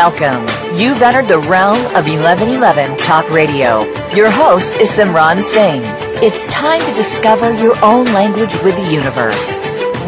[0.00, 0.48] Welcome.
[0.80, 3.82] You've entered the realm of 1111 Talk Radio.
[4.14, 5.82] Your host is Simran Singh.
[6.24, 9.58] It's time to discover your own language with the universe.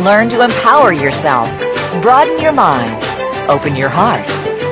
[0.00, 1.46] Learn to empower yourself,
[2.00, 3.04] broaden your mind,
[3.50, 4.26] open your heart,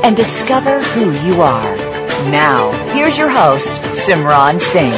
[0.06, 1.76] and discover who you are.
[2.30, 4.90] Now, here's your host, Simran Singh.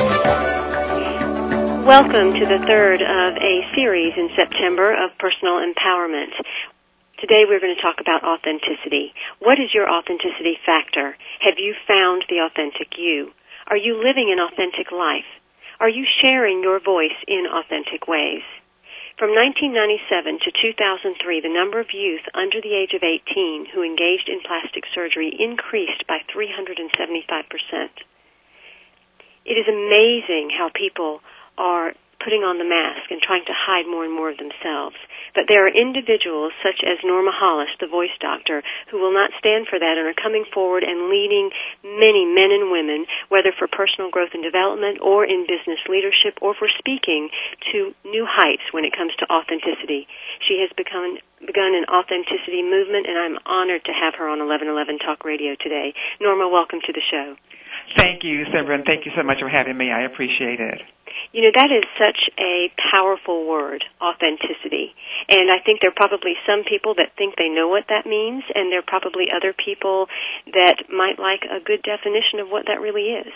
[1.85, 6.31] Welcome to the third of a series in September of personal empowerment.
[7.23, 9.15] Today we're going to talk about authenticity.
[9.39, 11.15] What is your authenticity factor?
[11.47, 13.31] Have you found the authentic you?
[13.71, 15.31] Are you living an authentic life?
[15.79, 18.43] Are you sharing your voice in authentic ways?
[19.23, 21.15] From 1997 to 2003,
[21.47, 26.03] the number of youth under the age of 18 who engaged in plastic surgery increased
[26.11, 26.91] by 375%.
[29.47, 31.23] It is amazing how people
[31.55, 34.99] are putting on the mask and trying to hide more and more of themselves.
[35.35, 39.67] But there are individuals such as Norma Hollis, the voice doctor, who will not stand
[39.69, 41.51] for that and are coming forward and leading
[41.83, 46.53] many men and women, whether for personal growth and development or in business leadership or
[46.53, 47.33] for speaking
[47.73, 50.07] to new heights when it comes to authenticity.
[50.45, 55.01] She has become begun an authenticity movement and I'm honored to have her on 1111
[55.01, 55.95] Talk Radio today.
[56.21, 57.35] Norma, welcome to the show.
[57.97, 58.87] Thank you, Simran.
[58.87, 59.91] Thank you so much for having me.
[59.91, 60.81] I appreciate it.
[61.33, 64.95] You know, that is such a powerful word, authenticity.
[65.29, 68.45] And I think there are probably some people that think they know what that means,
[68.55, 70.07] and there are probably other people
[70.53, 73.33] that might like a good definition of what that really is.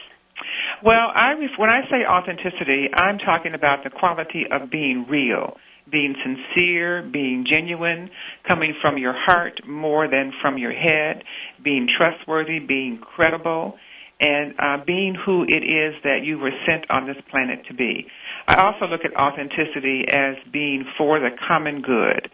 [0.84, 5.56] Well, I when I say authenticity, I'm talking about the quality of being real,
[5.90, 8.10] being sincere, being genuine,
[8.46, 11.22] coming from your heart more than from your head,
[11.62, 13.78] being trustworthy, being credible,
[14.20, 18.06] and uh, being who it is that you were sent on this planet to be.
[18.46, 22.30] I also look at authenticity as being for the common good.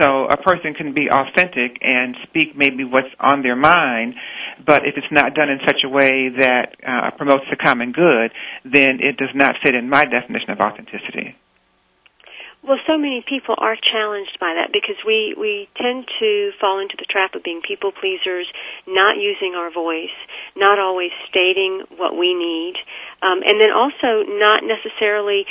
[0.00, 4.14] So a person can be authentic and speak maybe what's on their mind,
[4.66, 8.32] but if it's not done in such a way that uh, promotes the common good,
[8.64, 11.36] then it does not fit in my definition of authenticity.
[12.62, 16.94] Well, so many people are challenged by that because we, we tend to fall into
[16.94, 18.46] the trap of being people pleasers,
[18.86, 20.14] not using our voice,
[20.54, 22.78] not always stating what we need,
[23.18, 25.42] um, and then also not necessarily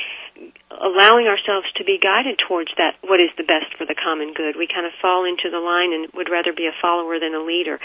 [0.71, 4.55] allowing ourselves to be guided towards that what is the best for the common good.
[4.55, 7.43] We kind of fall into the line and would rather be a follower than a
[7.43, 7.75] leader.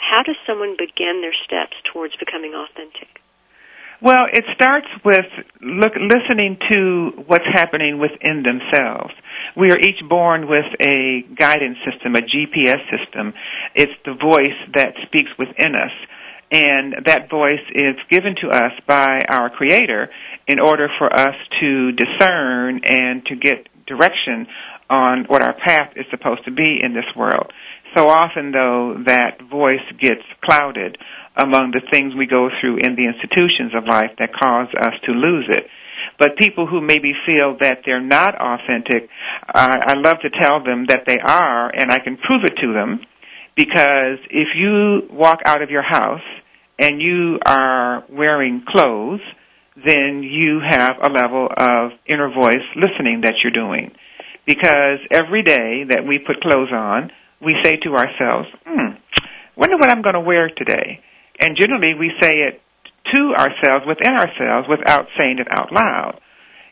[0.00, 3.20] How does someone begin their steps towards becoming authentic?
[4.02, 5.28] Well, it starts with
[5.60, 9.12] look, listening to what's happening within themselves.
[9.54, 13.34] We are each born with a guidance system, a GPS system.
[13.74, 15.92] It's the voice that speaks within us.
[16.50, 20.08] And that voice is given to us by our Creator
[20.48, 24.46] in order for us to discern and to get direction
[24.88, 27.52] on what our path is supposed to be in this world.
[27.96, 30.96] So often, though, that voice gets clouded
[31.36, 35.12] among the things we go through in the institutions of life that cause us to
[35.12, 35.64] lose it.
[36.18, 39.08] But people who maybe feel that they're not authentic,
[39.46, 42.72] I, I love to tell them that they are, and I can prove it to
[42.72, 43.00] them.
[43.56, 46.24] Because if you walk out of your house
[46.78, 49.20] and you are wearing clothes,
[49.76, 53.92] then you have a level of inner voice listening that you're doing.
[54.46, 57.10] Because every day that we put clothes on,
[57.40, 58.96] we say to ourselves, hmm,
[59.56, 61.00] wonder what I'm going to wear today.
[61.40, 62.60] And generally, we say it
[63.12, 66.20] to ourselves, within ourselves, without saying it out loud.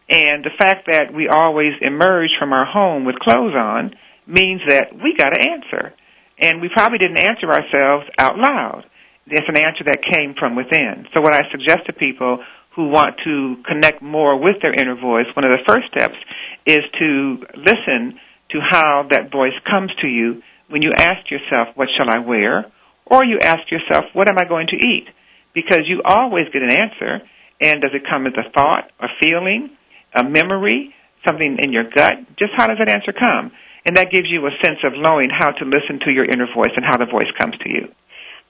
[0.08, 3.92] And the fact that we always emerge from our home with clothes on
[4.26, 5.92] means that we got to answer.
[6.38, 8.84] And we probably didn't answer ourselves out loud.
[9.26, 11.06] It's an answer that came from within.
[11.12, 12.38] So, what I suggest to people
[12.76, 16.16] who want to connect more with their inner voice, one of the first steps
[16.64, 21.88] is to listen to how that voice comes to you when you ask yourself, What
[21.96, 22.70] shall I wear?
[23.10, 25.08] Or you ask yourself, what am I going to eat?
[25.54, 27.24] Because you always get an answer.
[27.60, 29.70] And does it come as a thought, a feeling,
[30.14, 30.94] a memory,
[31.26, 32.14] something in your gut?
[32.38, 33.50] Just how does that answer come?
[33.88, 36.76] and that gives you a sense of knowing how to listen to your inner voice
[36.76, 37.88] and how the voice comes to you.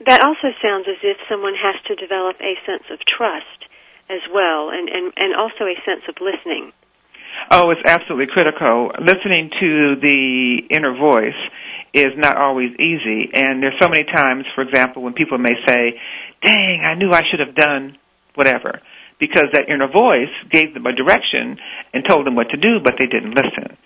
[0.03, 3.71] That also sounds as if someone has to develop a sense of trust
[4.11, 6.75] as well, and, and, and also a sense of listening.
[7.55, 8.91] Oh, it's absolutely critical.
[8.99, 9.71] Listening to
[10.03, 11.39] the inner voice
[11.95, 15.99] is not always easy, and there's so many times, for example, when people may say,
[16.43, 17.97] "Dang, I knew I should have done
[18.35, 18.81] whatever,"
[19.19, 21.59] because that inner voice gave them a direction
[21.93, 23.77] and told them what to do, but they didn't listen.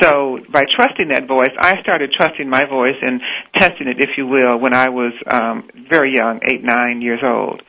[0.00, 3.20] So by trusting that voice, I started trusting my voice and
[3.56, 7.62] testing it, if you will, when I was um, very young, eight, nine years old.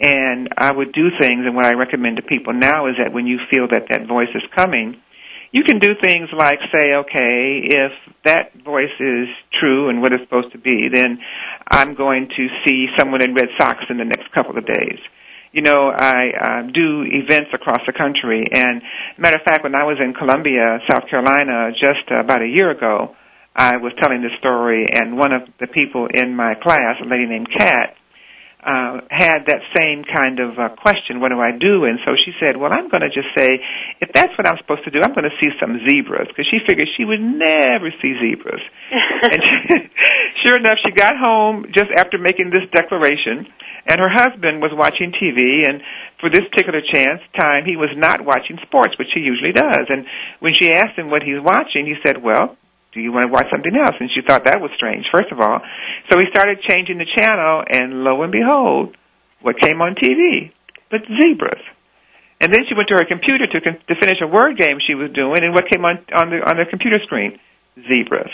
[0.00, 3.26] And I would do things, and what I recommend to people now is that when
[3.26, 4.96] you feel that that voice is coming,
[5.54, 7.92] you can do things like say, okay, if
[8.26, 9.30] that voice is
[9.60, 11.22] true and what it's supposed to be, then
[11.70, 14.98] I'm going to see someone in red socks in the next couple of days
[15.54, 18.42] you know, I uh, do events across the country.
[18.42, 18.82] And
[19.16, 23.14] matter of fact, when I was in Columbia, South Carolina, just about a year ago,
[23.54, 27.26] I was telling this story, and one of the people in my class, a lady
[27.30, 27.94] named Kat,
[28.64, 31.84] uh, had that same kind of uh, question, what do I do?
[31.84, 33.60] And so she said, well, I'm going to just say,
[34.00, 36.64] if that's what I'm supposed to do, I'm going to see some zebras, because she
[36.64, 38.64] figured she would never see zebras.
[39.32, 39.60] and she,
[40.48, 43.44] sure enough, she got home just after making this declaration,
[43.84, 45.84] and her husband was watching TV, and
[46.16, 49.92] for this particular chance time, he was not watching sports, which he usually does.
[49.92, 50.08] And
[50.40, 52.56] when she asked him what he's watching, he said, "Well,
[52.94, 55.40] do you want to watch something else?" And she thought that was strange, first of
[55.40, 55.60] all.
[56.10, 58.96] So we started changing the channel, and lo and behold,
[59.42, 60.50] what came on TV?
[60.90, 61.60] But zebras.
[62.40, 65.10] And then she went to her computer to to finish a word game she was
[65.12, 67.38] doing, and what came on on the on the computer screen?
[67.74, 68.30] Zebras.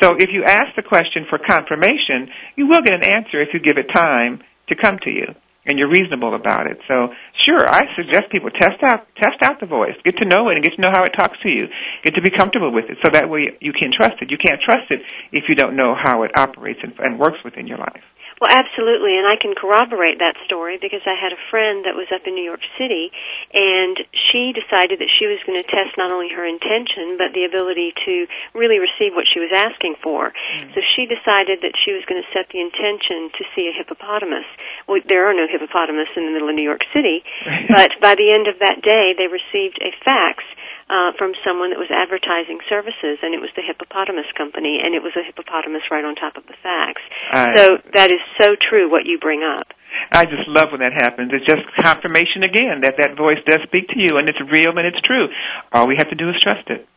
[0.00, 3.58] So if you ask the question for confirmation, you will get an answer if you
[3.58, 5.34] give it time to come to you
[5.68, 6.80] and you're reasonable about it.
[6.88, 7.12] So,
[7.44, 10.64] sure, I suggest people test out test out the voice, get to know it, and
[10.64, 11.68] get to know how it talks to you,
[12.04, 14.32] get to be comfortable with it, so that way you can trust it.
[14.32, 15.00] You can't trust it
[15.30, 18.02] if you don't know how it operates and, and works within your life.
[18.38, 22.06] Well, absolutely, and I can corroborate that story because I had a friend that was
[22.14, 23.10] up in New York City,
[23.50, 23.98] and
[24.30, 27.94] she decided that she was going to test not only her intention but the ability
[28.06, 30.30] to really receive what she was asking for.
[30.30, 30.70] Mm.
[30.74, 34.46] So she decided that she was going to set the intention to see a hippopotamus.
[34.86, 37.26] Well, there are no hippopotamus in the middle of New York City,
[37.74, 40.46] but by the end of that day, they received a fax
[40.88, 45.04] uh, from someone that was advertising services, and it was the hippopotamus company, and it
[45.04, 47.00] was a hippopotamus right on top of the fax.
[47.28, 49.68] Uh, so that is so true what you bring up.
[50.12, 51.32] I just love when that happens.
[51.32, 54.88] It's just confirmation again that that voice does speak to you, and it's real and
[54.88, 55.28] it's true.
[55.72, 56.88] All we have to do is trust it.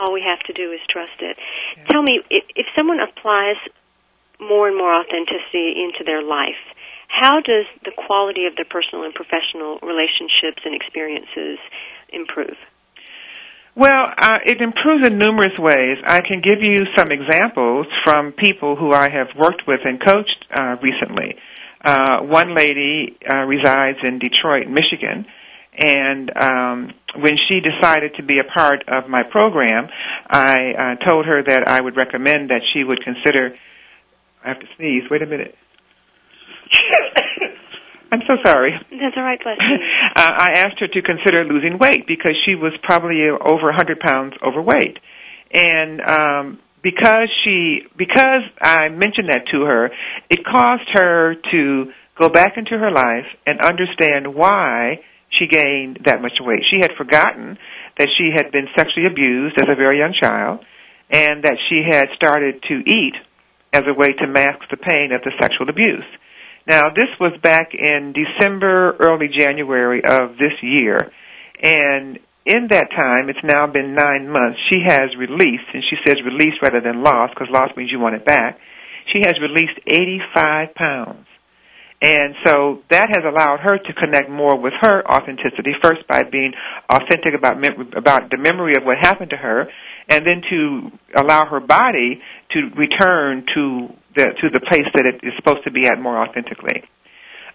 [0.00, 1.36] All we have to do is trust it.
[1.36, 1.84] Yeah.
[1.92, 3.56] Tell me, if, if someone applies
[4.40, 6.60] more and more authenticity into their life,
[7.08, 11.58] how does the quality of their personal and professional relationships and experiences
[12.12, 12.56] improve?
[13.76, 15.98] Well, uh, it improves in numerous ways.
[16.06, 20.46] I can give you some examples from people who I have worked with and coached
[20.50, 21.36] uh, recently.
[21.84, 25.26] Uh, one lady uh, resides in Detroit, Michigan,
[25.76, 29.88] and um, when she decided to be a part of my program,
[30.26, 33.54] I uh, told her that I would recommend that she would consider.
[34.42, 35.02] I have to sneeze.
[35.10, 35.54] Wait a minute.
[38.16, 38.72] I'm so sorry.
[38.88, 39.76] That's all right, bless you.
[40.16, 44.32] uh, I asked her to consider losing weight because she was probably over 100 pounds
[44.40, 44.96] overweight,
[45.52, 49.90] and um, because she because I mentioned that to her,
[50.30, 56.22] it caused her to go back into her life and understand why she gained that
[56.22, 56.64] much weight.
[56.70, 57.58] She had forgotten
[57.98, 60.64] that she had been sexually abused as a very young child,
[61.10, 63.16] and that she had started to eat
[63.74, 66.08] as a way to mask the pain of the sexual abuse.
[66.66, 70.98] Now, this was back in December, early January of this year,
[71.62, 76.16] and in that time, it's now been nine months, she has released, and she says
[76.24, 78.58] released rather than lost, because lost means you want it back.
[79.12, 81.26] She has released 85 pounds.
[82.02, 86.52] And so that has allowed her to connect more with her authenticity, first by being
[86.88, 89.66] authentic about, mem- about the memory of what happened to her,
[90.08, 92.20] and then to allow her body
[92.52, 96.18] to return to the, to the place that it is supposed to be at more
[96.18, 96.82] authentically.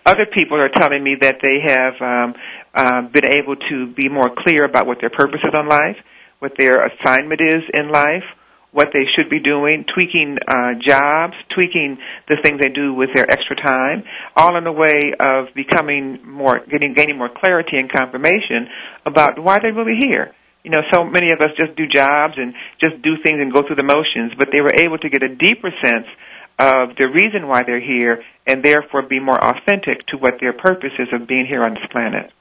[0.05, 2.33] Other people are telling me that they have um,
[2.73, 5.97] uh, been able to be more clear about what their purpose is on life,
[6.39, 8.25] what their assignment is in life,
[8.71, 13.29] what they should be doing, tweaking uh, jobs, tweaking the things they do with their
[13.29, 14.03] extra time,
[14.35, 18.67] all in a way of becoming more, getting, gaining more clarity and confirmation
[19.05, 20.33] about why they're really here.
[20.63, 23.61] You know, so many of us just do jobs and just do things and go
[23.61, 26.07] through the motions, but they were able to get a deeper sense
[26.59, 30.93] of the reason why they're here and therefore be more authentic to what their purpose
[30.99, 32.31] is of being here on this planet.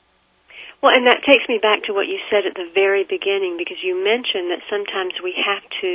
[0.81, 3.85] Well, and that takes me back to what you said at the very beginning because
[3.85, 5.93] you mentioned that sometimes we have to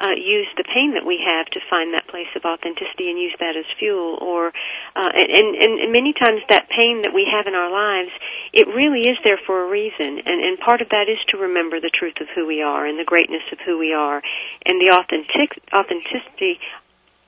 [0.00, 3.36] uh, use the pain that we have to find that place of authenticity and use
[3.36, 4.16] that as fuel.
[4.16, 4.48] Or
[4.96, 8.16] uh, and, and and many times that pain that we have in our lives,
[8.56, 10.24] it really is there for a reason.
[10.24, 12.96] And and part of that is to remember the truth of who we are and
[12.96, 14.24] the greatness of who we are,
[14.64, 16.64] and the authentic authenticity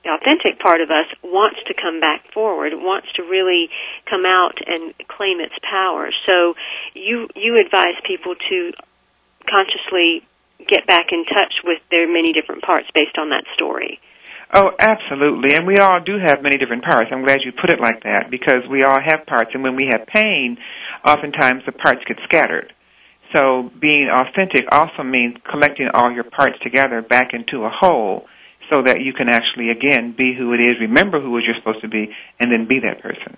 [0.07, 3.67] the authentic part of us wants to come back forward, wants to really
[4.09, 6.09] come out and claim its power.
[6.25, 6.55] So
[6.95, 8.71] you you advise people to
[9.43, 10.23] consciously
[10.63, 13.99] get back in touch with their many different parts based on that story.
[14.55, 15.59] Oh, absolutely.
[15.59, 17.11] And we all do have many different parts.
[17.11, 19.91] I'm glad you put it like that because we all have parts and when we
[19.91, 20.57] have pain,
[21.03, 22.71] oftentimes the parts get scattered.
[23.35, 28.25] So being authentic also means collecting all your parts together back into a whole
[28.69, 31.59] so that you can actually, again, be who it is, remember who it is you're
[31.59, 33.37] supposed to be, and then be that person.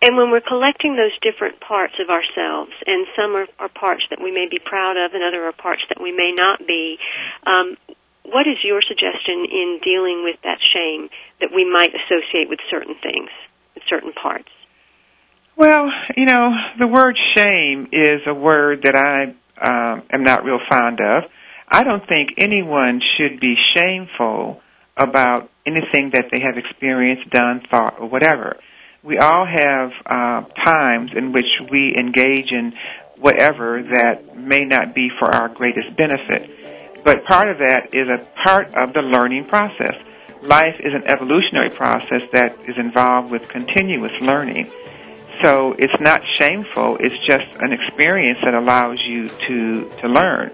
[0.00, 4.22] And when we're collecting those different parts of ourselves, and some are, are parts that
[4.22, 6.98] we may be proud of, and other are parts that we may not be,
[7.46, 7.76] um,
[8.22, 11.08] what is your suggestion in dealing with that shame
[11.40, 13.30] that we might associate with certain things,
[13.74, 14.50] with certain parts?
[15.56, 20.60] Well, you know, the word shame is a word that I um, am not real
[20.70, 21.24] fond of.
[21.68, 24.60] I don't think anyone should be shameful
[24.98, 28.56] about anything that they have experienced, done, thought, or whatever.
[29.02, 32.72] We all have uh, times in which we engage in
[33.18, 37.04] whatever that may not be for our greatest benefit.
[37.04, 39.94] But part of that is a part of the learning process.
[40.42, 44.70] Life is an evolutionary process that is involved with continuous learning.
[45.42, 50.50] So it's not shameful, it's just an experience that allows you to, to learn.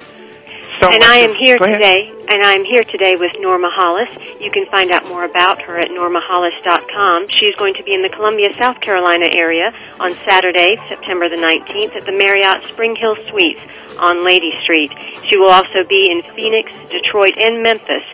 [0.84, 4.10] And I am here today, and I am here today with Norma Hollis.
[4.38, 7.28] You can find out more about her at normahollis.com.
[7.30, 11.96] She's going to be in the Columbia, South Carolina area on Saturday, September the 19th
[11.96, 13.64] at the Marriott Spring Hill Suites
[13.98, 14.92] on Lady Street.
[15.30, 18.04] She will also be in Phoenix, Detroit, and Memphis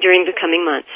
[0.00, 0.88] during the coming months.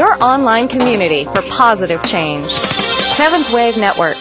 [0.00, 2.50] Your online community for positive change.
[3.16, 4.16] Seventh Wave Network.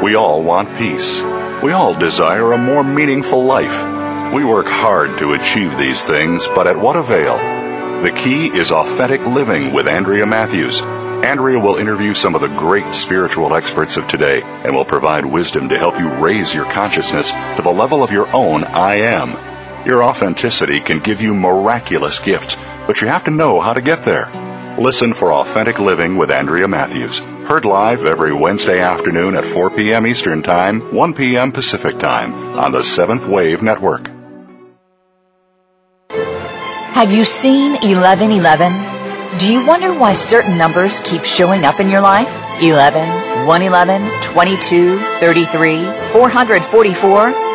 [0.00, 1.20] We all want peace.
[1.64, 4.32] We all desire a more meaningful life.
[4.32, 7.38] We work hard to achieve these things, but at what avail?
[8.04, 10.80] The key is authentic living with Andrea Matthews.
[10.80, 15.70] Andrea will interview some of the great spiritual experts of today and will provide wisdom
[15.70, 19.49] to help you raise your consciousness to the level of your own I am.
[19.86, 22.56] Your authenticity can give you miraculous gifts,
[22.86, 24.30] but you have to know how to get there.
[24.78, 27.18] Listen for Authentic Living with Andrea Matthews.
[27.18, 30.06] Heard live every Wednesday afternoon at 4 p.m.
[30.06, 31.50] Eastern Time, 1 p.m.
[31.50, 34.10] Pacific Time on the Seventh Wave Network.
[36.10, 39.38] Have you seen 1111?
[39.38, 42.28] Do you wonder why certain numbers keep showing up in your life?
[42.62, 47.49] 11, 111, 22, 33, 444?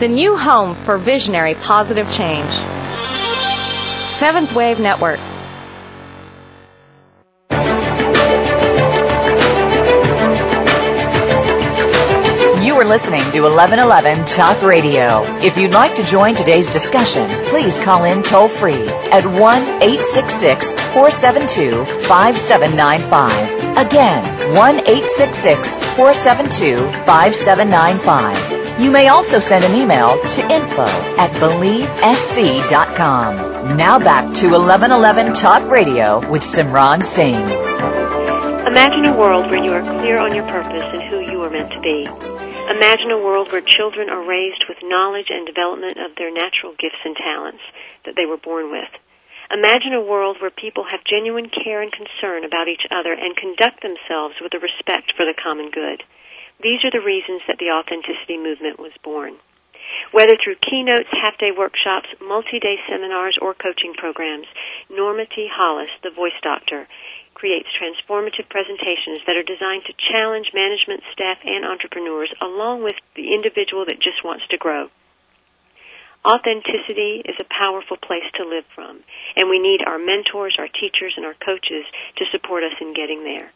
[0.00, 2.50] The new home for visionary positive change.
[4.18, 5.20] Seventh Wave Network.
[12.60, 15.22] You are listening to 1111 Talk Radio.
[15.38, 20.74] If you'd like to join today's discussion, please call in toll free at 1 866
[20.92, 23.86] 472 5795.
[23.86, 30.82] Again, 1 866 472 5795 You may also send an email to info
[31.14, 33.76] at believesc.com.
[33.76, 37.38] Now back to 1111 Talk Radio with Simran Singh.
[38.66, 41.70] Imagine a world where you are clear on your purpose and who you are meant
[41.70, 42.10] to be.
[42.74, 46.98] Imagine a world where children are raised with knowledge and development of their natural gifts
[47.04, 47.62] and talents
[48.04, 48.90] that they were born with.
[49.54, 53.86] Imagine a world where people have genuine care and concern about each other and conduct
[53.86, 56.02] themselves with a respect for the common good.
[56.62, 59.36] These are the reasons that the authenticity movement was born.
[60.12, 64.46] Whether through keynotes, half day workshops, multi day seminars, or coaching programs,
[64.88, 65.48] Norma T.
[65.50, 66.88] Hollis, the voice doctor,
[67.34, 73.34] creates transformative presentations that are designed to challenge management staff and entrepreneurs along with the
[73.34, 74.88] individual that just wants to grow.
[76.24, 79.04] Authenticity is a powerful place to live from,
[79.36, 81.84] and we need our mentors, our teachers, and our coaches
[82.16, 83.52] to support us in getting there.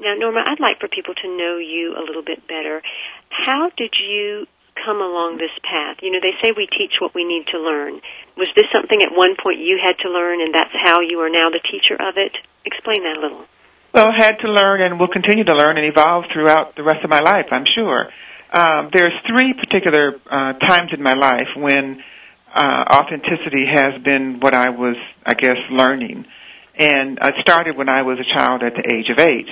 [0.00, 2.80] Now, Norma, I'd like for people to know you a little bit better.
[3.28, 4.48] How did you
[4.80, 6.00] come along this path?
[6.00, 8.00] You know, they say we teach what we need to learn.
[8.32, 11.28] Was this something at one point you had to learn, and that's how you are
[11.28, 12.32] now the teacher of it?
[12.64, 13.44] Explain that a little.
[13.92, 17.04] Well, I had to learn and will continue to learn and evolve throughout the rest
[17.04, 18.08] of my life, I'm sure.
[18.56, 22.00] Um, there's three particular uh, times in my life when
[22.48, 26.24] uh, authenticity has been what I was, I guess, learning.
[26.78, 29.50] And it started when I was a child at the age of eight.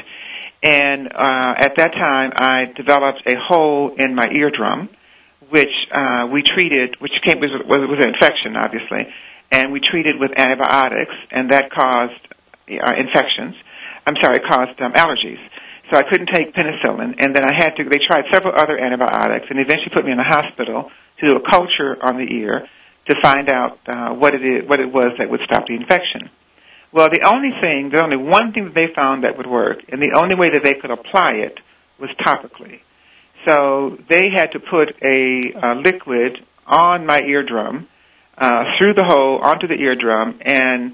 [0.62, 4.88] And uh, at that time, I developed a hole in my eardrum,
[5.50, 9.06] which uh, we treated, which came was, was, was an infection, obviously,
[9.52, 12.20] and we treated with antibiotics, and that caused
[12.68, 13.54] uh, infections.
[14.06, 15.40] I'm sorry, it caused um, allergies.
[15.90, 17.84] So I couldn't take penicillin, and then I had to.
[17.84, 20.90] They tried several other antibiotics, and eventually put me in a hospital
[21.20, 22.68] to do a culture on the ear
[23.08, 26.28] to find out uh, what it is, what it was that would stop the infection.
[26.92, 30.00] Well, the only thing, the only one thing that they found that would work, and
[30.00, 31.60] the only way that they could apply it
[32.00, 32.80] was topically.
[33.48, 37.88] So they had to put a, a liquid on my eardrum,
[38.36, 40.92] uh, through the hole onto the eardrum, and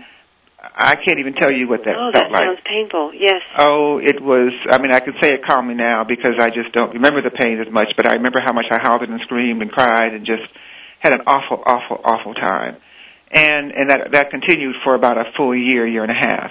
[0.73, 2.43] I can't even tell you what that oh, felt that like.
[2.43, 3.13] sounds painful.
[3.13, 3.45] Yes.
[3.61, 4.53] Oh, it was.
[4.73, 7.61] I mean, I can say it calmly now because I just don't remember the pain
[7.61, 7.93] as much.
[7.97, 10.49] But I remember how much I howled and screamed and cried and just
[11.01, 12.81] had an awful, awful, awful time.
[13.35, 16.51] And and that that continued for about a full year, year and a half.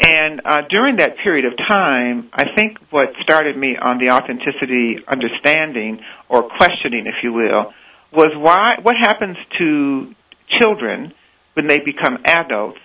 [0.00, 5.04] And uh, during that period of time, I think what started me on the authenticity
[5.06, 7.72] understanding or questioning, if you will,
[8.12, 10.14] was why what happens to
[10.48, 11.12] children
[11.54, 12.80] when they become adults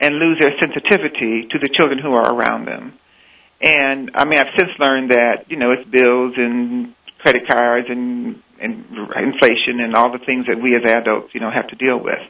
[0.00, 2.94] and lose their sensitivity to the children who are around them.
[3.60, 8.40] And I mean, I've since learned that you know it's bills and credit cards and
[8.60, 8.84] and
[9.16, 12.22] inflation and all the things that we as adults you know have to deal with.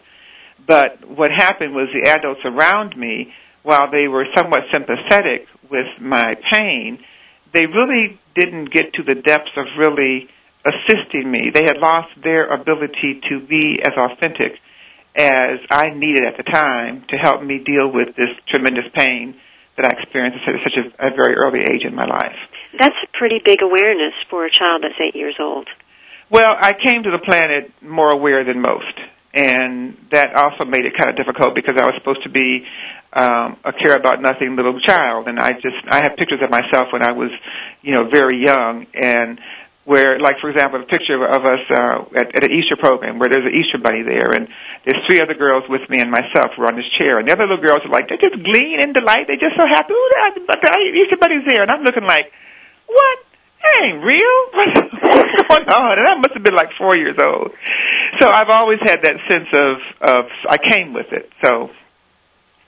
[0.66, 6.33] But what happened was the adults around me, while they were somewhat sympathetic with my
[6.53, 6.99] pain,
[7.53, 10.29] they really didn't get to the depths of really
[10.66, 11.51] assisting me.
[11.53, 14.59] They had lost their ability to be as authentic
[15.16, 19.35] as I needed at the time to help me deal with this tremendous pain
[19.77, 22.37] that I experienced at such a, a very early age in my life.
[22.79, 25.68] That's a pretty big awareness for a child that's eight years old.
[26.31, 28.94] Well, I came to the planet more aware than most,
[29.34, 32.64] and that also made it kind of difficult because I was supposed to be
[33.12, 36.92] um, a care about nothing little child, and I just I have pictures of myself
[36.92, 37.32] when I was,
[37.82, 39.40] you know, very young, and
[39.88, 43.32] where, like for example, a picture of, us uh, at, at an Easter program where
[43.32, 44.44] there's an Easter bunny there, and
[44.84, 47.32] there's three other girls with me and myself who are on this chair, and the
[47.32, 49.96] other little girls are like they just glean in delight, they're just so happy.
[49.96, 52.28] Ooh, the, the Easter bunny's there, and I'm looking like,
[52.84, 53.16] what?
[53.64, 54.36] That ain't real.
[54.54, 55.92] What's going on?
[55.98, 57.56] And I must have been like four years old.
[58.21, 61.31] So I've always had that sense of of I came with it.
[61.44, 61.71] So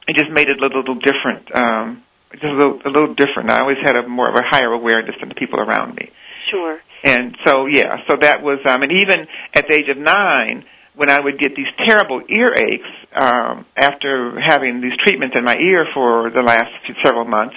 [0.09, 1.47] it just made it a little, little different.
[1.55, 3.51] Um, just a little, a little different.
[3.51, 6.11] I always had a more of a higher awareness than the people around me.
[6.51, 6.79] Sure.
[7.05, 11.11] And so, yeah, so that was, um, and even at the age of nine, when
[11.11, 16.31] I would get these terrible earaches um, after having these treatments in my ear for
[16.31, 17.55] the last few, several months,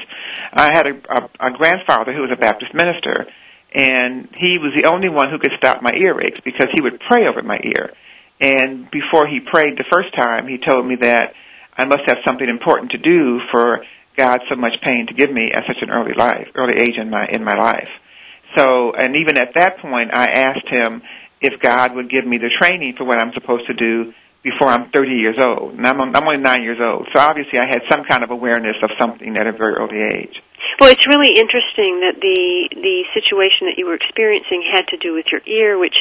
[0.54, 3.28] I had a, a, a grandfather who was a Baptist minister,
[3.74, 7.26] and he was the only one who could stop my earaches because he would pray
[7.26, 7.94] over my ear.
[8.40, 11.34] And before he prayed the first time, he told me that
[11.78, 13.86] I must have something important to do for
[14.18, 17.10] God so much pain to give me at such an early life, early age in
[17.10, 17.90] my in my life.
[18.58, 21.02] So, and even at that point, I asked him
[21.42, 24.92] if God would give me the training for what I'm supposed to do before I'm
[24.92, 25.74] 30 years old.
[25.74, 27.08] And I'm, I'm only nine years old.
[27.14, 30.36] So obviously I had some kind of awareness of something at a very early age.
[30.80, 35.14] Well, it's really interesting that the the situation that you were experiencing had to do
[35.14, 35.98] with your ear, which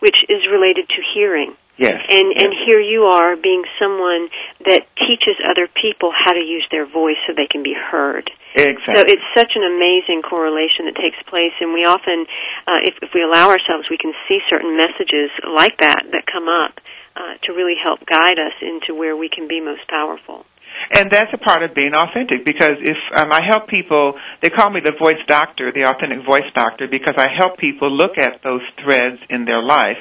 [0.00, 1.56] which is related to hearing.
[1.76, 2.06] Yes.
[2.08, 2.44] And yes.
[2.44, 4.30] and here you are being someone
[4.64, 8.30] that teaches other people how to use their voice so they can be heard.
[8.54, 8.94] Exactly.
[8.94, 12.22] So it's such an amazing correlation that takes place, and we often,
[12.70, 16.46] uh, if, if we allow ourselves, we can see certain messages like that that come
[16.46, 16.78] up
[17.18, 20.46] uh, to really help guide us into where we can be most powerful.
[20.92, 24.68] And that's a part of being authentic because if um, I help people, they call
[24.70, 28.62] me the voice doctor, the authentic voice doctor, because I help people look at those
[28.82, 29.96] threads in their life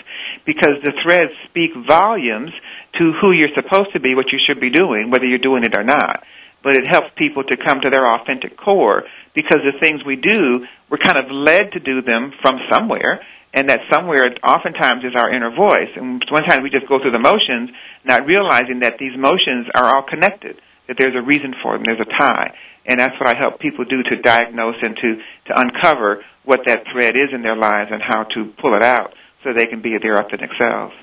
[0.46, 2.52] because the threads speak volumes
[3.00, 5.78] to who you're supposed to be, what you should be doing, whether you're doing it
[5.78, 6.24] or not.
[6.64, 9.04] But it helps people to come to their authentic core
[9.36, 13.20] because the things we do, we're kind of led to do them from somewhere
[13.54, 15.94] and that somewhere oftentimes is our inner voice.
[15.96, 17.70] And sometimes we just go through the motions,
[18.04, 22.02] not realizing that these motions are all connected, that there's a reason for them, there's
[22.02, 22.54] a tie.
[22.86, 25.10] And that's what I help people do to diagnose and to,
[25.48, 29.16] to uncover what that thread is in their lives and how to pull it out
[29.44, 30.94] so they can be their authentic selves.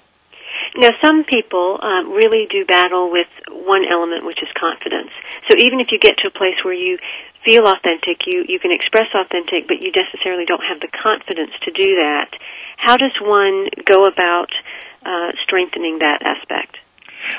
[0.77, 5.11] Now, some people um, really do battle with one element, which is confidence.
[5.49, 6.99] So even if you get to a place where you
[7.49, 11.71] feel authentic, you, you can express authentic, but you necessarily don't have the confidence to
[11.73, 12.31] do that,
[12.77, 14.53] how does one go about
[15.05, 16.77] uh, strengthening that aspect?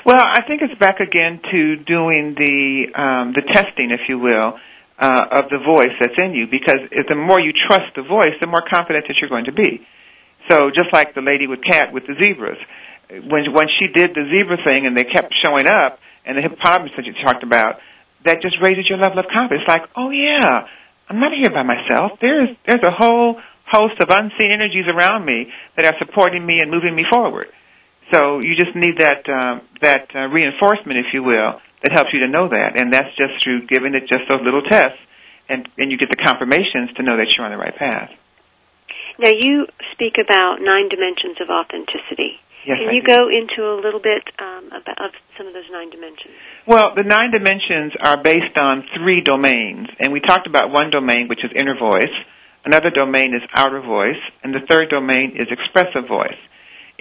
[0.05, 4.57] Well, I think it's back again to doing the um, the testing, if you will,
[4.99, 6.47] uh, of the voice that's in you.
[6.47, 9.85] Because the more you trust the voice, the more confident that you're going to be.
[10.49, 12.57] So just like the lady with Kat with the zebras,
[13.09, 16.91] when when she did the zebra thing and they kept showing up, and the hippopotamus
[16.97, 17.77] that you talked about,
[18.25, 19.65] that just raises your level of confidence.
[19.67, 20.67] Like, oh yeah,
[21.09, 22.19] I'm not here by myself.
[22.21, 23.37] There's there's a whole
[23.71, 27.47] host of unseen energies around me that are supporting me and moving me forward.
[28.13, 32.19] So you just need that um, that uh, reinforcement, if you will, that helps you
[32.21, 34.99] to know that, and that's just through giving it just those little tests,
[35.47, 38.11] and and you get the confirmations to know that you're on the right path.
[39.17, 42.39] Now you speak about nine dimensions of authenticity.
[42.61, 43.09] Yes, Can I you do.
[43.09, 46.37] go into a little bit um, about of some of those nine dimensions?
[46.69, 51.25] Well, the nine dimensions are based on three domains, and we talked about one domain,
[51.25, 52.13] which is inner voice.
[52.63, 56.37] Another domain is outer voice, and the third domain is expressive voice.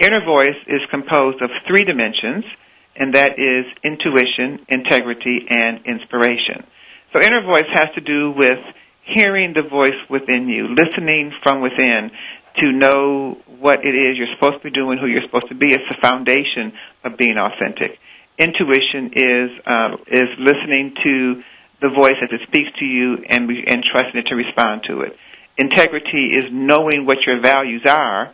[0.01, 2.43] Inner voice is composed of three dimensions,
[2.97, 6.65] and that is intuition, integrity, and inspiration.
[7.13, 8.57] So inner voice has to do with
[9.05, 12.09] hearing the voice within you, listening from within
[12.57, 15.69] to know what it is you're supposed to be doing, who you're supposed to be.
[15.69, 16.73] It's the foundation
[17.05, 18.01] of being authentic.
[18.41, 21.43] Intuition is uh, is listening to
[21.81, 25.13] the voice as it speaks to you and and trusting it to respond to it.
[25.57, 28.33] Integrity is knowing what your values are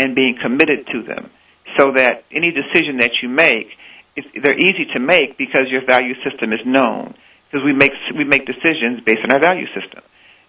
[0.00, 1.30] and being committed to them,
[1.78, 3.68] so that any decision that you make,
[4.16, 7.14] they're easy to make because your value system is known.
[7.46, 10.02] Because we make we make decisions based on our value system.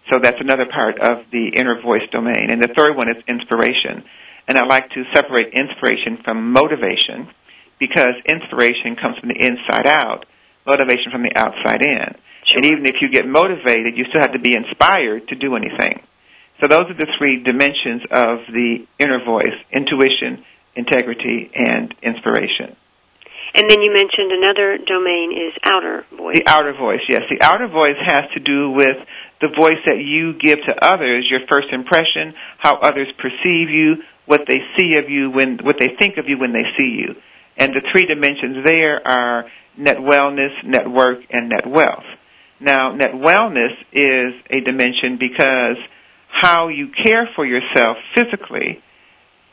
[0.09, 2.49] So that's another part of the inner voice domain.
[2.49, 4.03] And the third one is inspiration.
[4.47, 7.29] And I like to separate inspiration from motivation
[7.79, 10.25] because inspiration comes from the inside out,
[10.65, 12.13] motivation from the outside in.
[12.45, 12.57] Sure.
[12.57, 16.01] And even if you get motivated, you still have to be inspired to do anything.
[16.61, 20.45] So those are the three dimensions of the inner voice intuition,
[20.77, 22.77] integrity, and inspiration.
[23.57, 26.37] And then you mentioned another domain is outer voice.
[26.37, 27.25] The outer voice, yes.
[27.27, 28.95] The outer voice has to do with
[29.41, 34.41] the voice that you give to others, your first impression, how others perceive you, what
[34.47, 37.17] they see of you when what they think of you when they see you.
[37.57, 39.45] And the three dimensions there are
[39.77, 42.07] net wellness, net work, and net wealth.
[42.61, 45.81] Now, net wellness is a dimension because
[46.31, 48.81] how you care for yourself physically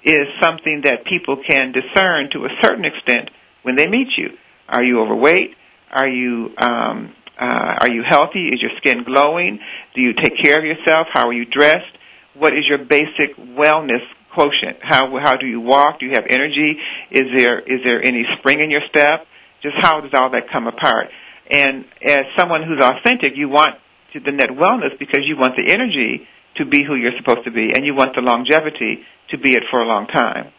[0.05, 3.31] is something that people can discern to a certain extent
[3.63, 4.29] when they meet you.
[4.69, 5.57] Are you overweight?
[5.91, 8.49] Are you um, uh, are you healthy?
[8.49, 9.59] Is your skin glowing?
[9.95, 11.07] Do you take care of yourself?
[11.13, 11.95] How are you dressed?
[12.35, 14.79] What is your basic wellness quotient?
[14.83, 16.01] How how do you walk?
[16.01, 16.77] Do you have energy?
[17.11, 19.27] Is there is there any spring in your step?
[19.63, 21.09] Just how does all that come apart?
[21.51, 23.81] And as someone who's authentic, you want
[24.13, 26.27] to the net wellness because you want the energy
[26.59, 29.65] to be who you're supposed to be, and you want the longevity to be it
[29.71, 30.53] for a long time.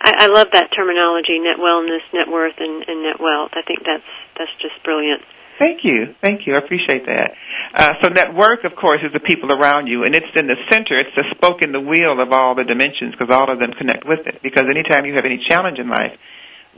[0.00, 3.52] I, I love that terminology, net wellness, net worth, and, and net wealth.
[3.52, 4.06] I think that's
[4.38, 5.22] that's just brilliant.
[5.60, 6.16] Thank you.
[6.24, 6.56] Thank you.
[6.56, 7.36] I appreciate that.
[7.76, 10.96] Uh, so network, of course, is the people around you, and it's in the center.
[10.96, 14.08] It's the spoke in the wheel of all the dimensions because all of them connect
[14.08, 14.40] with it.
[14.40, 16.16] Because anytime you have any challenge in life,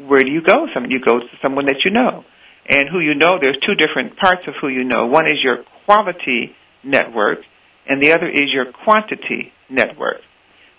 [0.02, 0.66] where do you go?
[0.74, 2.26] Some you go to someone that you know,
[2.66, 3.38] and who you know.
[3.38, 5.06] There's two different parts of who you know.
[5.06, 7.46] One is your quality network,
[7.88, 10.20] and the other is your quantity network.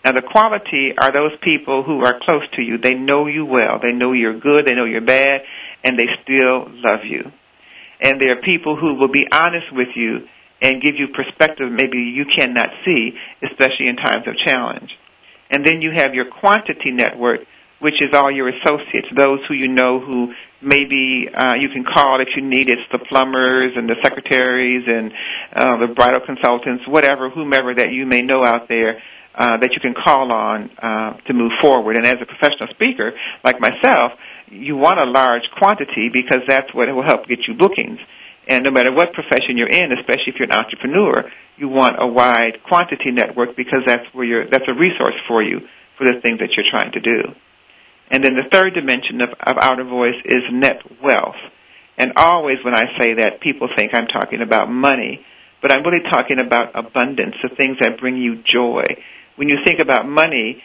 [0.06, 2.78] Now, the quality are those people who are close to you.
[2.78, 3.80] They know you well.
[3.82, 4.68] They know you're good.
[4.68, 5.42] They know you're bad,
[5.84, 7.32] and they still love you
[8.04, 10.28] and there are people who will be honest with you
[10.62, 14.92] and give you perspective maybe you cannot see, especially in times of challenge.
[15.50, 17.42] And then you have your quantity network,
[17.80, 20.34] which is all your associates, those who you know who
[20.64, 22.70] maybe uh, you can call if you need.
[22.70, 25.12] It's the plumbers and the secretaries and
[25.56, 29.02] uh, the bridal consultants, whatever, whomever that you may know out there.
[29.34, 31.98] Uh, that you can call on uh, to move forward.
[31.98, 34.14] And as a professional speaker, like myself,
[34.46, 37.98] you want a large quantity because that's what will help get you bookings.
[38.48, 42.06] And no matter what profession you're in, especially if you're an entrepreneur, you want a
[42.06, 45.66] wide quantity network because that's where you're, that's a resource for you
[45.98, 47.34] for the things that you're trying to do.
[48.14, 51.42] And then the third dimension of, of outer voice is net wealth.
[51.98, 55.26] And always when I say that, people think I'm talking about money,
[55.62, 58.86] but I'm really talking about abundance, the things that bring you joy,
[59.36, 60.62] when you think about money,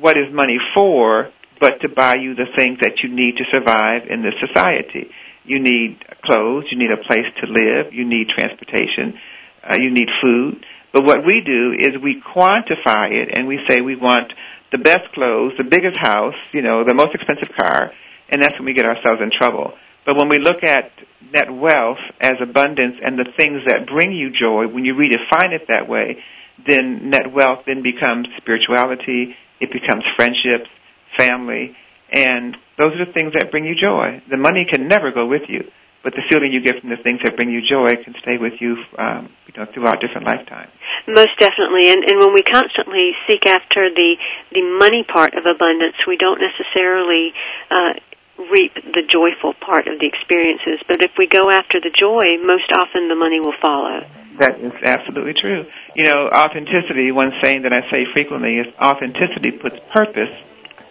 [0.00, 1.30] what is money for
[1.60, 5.08] but to buy you the things that you need to survive in this society?
[5.44, 9.20] You need clothes, you need a place to live, you need transportation,
[9.64, 10.64] uh, you need food.
[10.92, 14.32] But what we do is we quantify it and we say we want
[14.72, 17.92] the best clothes, the biggest house, you know, the most expensive car,
[18.30, 19.72] and that's when we get ourselves in trouble.
[20.04, 20.90] But when we look at
[21.34, 25.66] net wealth as abundance and the things that bring you joy, when you redefine it
[25.68, 26.18] that way,
[26.66, 30.70] then net wealth then becomes spirituality, it becomes friendships,
[31.18, 31.74] family,
[32.12, 34.22] and those are the things that bring you joy.
[34.30, 35.64] The money can never go with you,
[36.06, 38.62] but the feeling you get from the things that bring you joy can stay with
[38.62, 40.70] you, um, you know, throughout different lifetimes.
[41.10, 44.14] Most definitely, and, and when we constantly seek after the
[44.54, 47.34] the money part of abundance, we don't necessarily
[47.74, 47.98] uh,
[48.38, 50.78] reap the joyful part of the experiences.
[50.86, 54.06] But if we go after the joy, most often the money will follow.
[54.38, 55.66] That is absolutely true.
[55.98, 60.30] You know, authenticity, one saying that I say frequently is authenticity puts purpose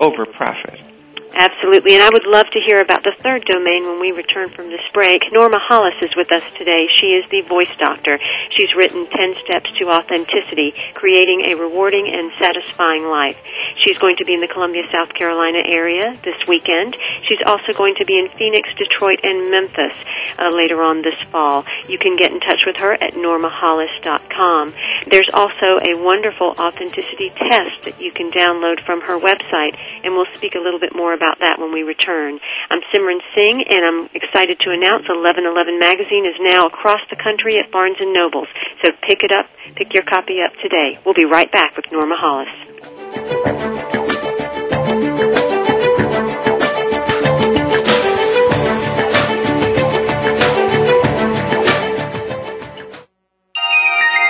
[0.03, 0.94] over profit.
[1.35, 4.71] Absolutely, and I would love to hear about the third domain when we return from
[4.71, 5.19] this break.
[5.35, 6.87] Norma Hollis is with us today.
[6.95, 8.15] She is the voice doctor.
[8.55, 13.35] She's written 10 Steps to Authenticity, Creating a Rewarding and Satisfying Life.
[13.83, 16.95] She's going to be in the Columbia, South Carolina area this weekend.
[17.27, 19.95] She's also going to be in Phoenix, Detroit, and Memphis
[20.39, 21.67] uh, later on this fall.
[21.91, 24.71] You can get in touch with her at normahollis.com.
[25.11, 30.31] There's also a wonderful authenticity test that you can download from her website, and we'll
[30.33, 32.39] speak a little bit more about that when we return.
[32.69, 37.57] I'm Simran Singh, and I'm excited to announce 1111 Magazine is now across the country
[37.57, 38.47] at Barnes & Nobles.
[38.83, 40.99] So pick it up, pick your copy up today.
[41.05, 42.53] We'll be right back with Norma Hollis.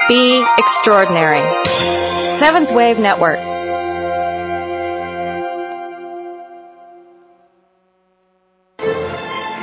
[0.07, 1.41] Be extraordinary.
[2.37, 3.54] Seventh Wave Network.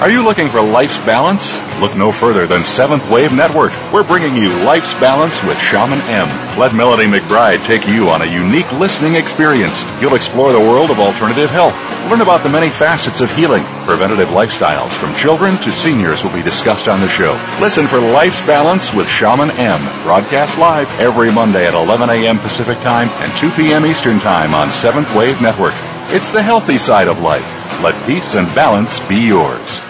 [0.00, 1.60] Are you looking for life's balance?
[1.80, 3.72] Look no further than Seventh Wave Network.
[3.92, 6.28] We're bringing you Life's Balance with Shaman M.
[6.58, 9.84] Let Melody McBride take you on a unique listening experience.
[10.00, 11.74] You'll explore the world of alternative health.
[12.10, 13.62] Learn about the many facets of healing.
[13.86, 17.34] Preventative lifestyles from children to seniors will be discussed on the show.
[17.60, 19.80] Listen for Life's Balance with Shaman M.
[20.02, 22.38] Broadcast live every Monday at 11 a.m.
[22.40, 23.86] Pacific Time and 2 p.m.
[23.86, 25.74] Eastern Time on Seventh Wave Network.
[26.14, 27.42] It's the healthy side of life.
[27.82, 29.80] Let peace and balance be yours.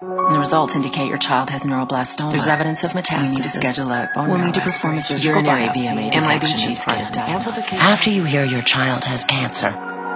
[0.00, 2.32] The results indicate your child has neuroblastoma.
[2.32, 3.22] There's evidence of metastasis.
[3.22, 6.10] We need to schedule a bone We'll need to perform a surgical urinary biopsy, VMA
[6.10, 7.72] MIBG detection is scan, of diagnosis.
[7.72, 9.70] After you hear your child has cancer,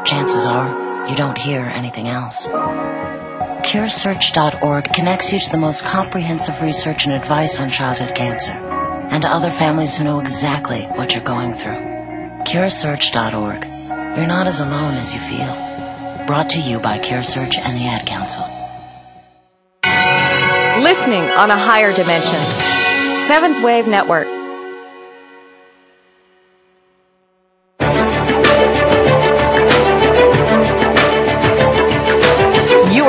[0.05, 2.49] chances are you don't hear anything else.
[2.49, 9.29] CureSearch.org connects you to the most comprehensive research and advice on childhood cancer and to
[9.29, 11.77] other families who know exactly what you're going through.
[12.43, 13.78] CureSearch.org.
[14.19, 15.47] You're not as alone as you feel.
[16.27, 18.43] Brought to you by CureSearch and the Ad Council.
[20.83, 22.41] Listening on a higher dimension.
[23.29, 24.27] Seventh Wave Network.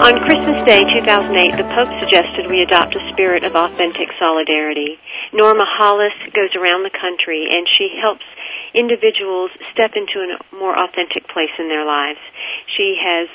[0.00, 4.96] On Christmas Day 2008, the Pope suggested we adopt a spirit of authentic solidarity.
[5.34, 8.24] Norma Hollis goes around the country and she helps
[8.72, 12.18] individuals step into a more authentic place in their lives.
[12.78, 13.28] She has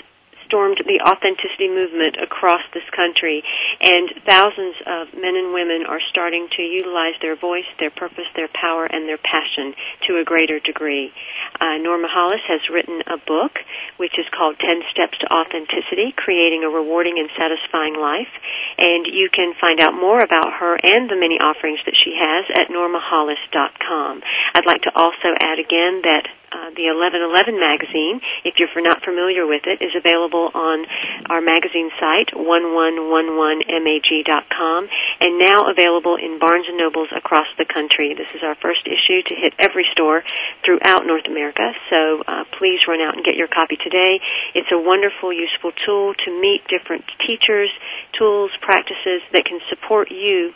[0.46, 3.44] stormed the authenticity movement across this country,
[3.82, 8.50] and thousands of men and women are starting to utilize their voice, their purpose, their
[8.54, 9.74] power, and their passion
[10.08, 11.12] to a greater degree.
[11.60, 13.58] Uh, Norma Hollis has written a book
[13.98, 18.32] which is called 10 Steps to Authenticity Creating a Rewarding and Satisfying Life.
[18.78, 22.44] And you can find out more about her and the many offerings that she has
[22.60, 24.22] at normahollis.com.
[24.54, 29.44] I'd like to also add again that uh, the 1111 magazine, if you're not familiar
[29.44, 30.88] with it, is available on
[31.28, 34.80] our magazine site, 1111mag.com,
[35.20, 38.16] and now available in Barnes & Nobles across the country.
[38.16, 40.24] This is our first issue to hit every store
[40.64, 44.24] throughout North America, so uh, please run out and get your copy today.
[44.56, 47.68] It's a wonderful, useful tool to meet different teachers,
[48.16, 50.52] tools, practices that can support you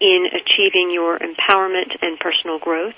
[0.00, 2.96] in achieving your empowerment and personal growth.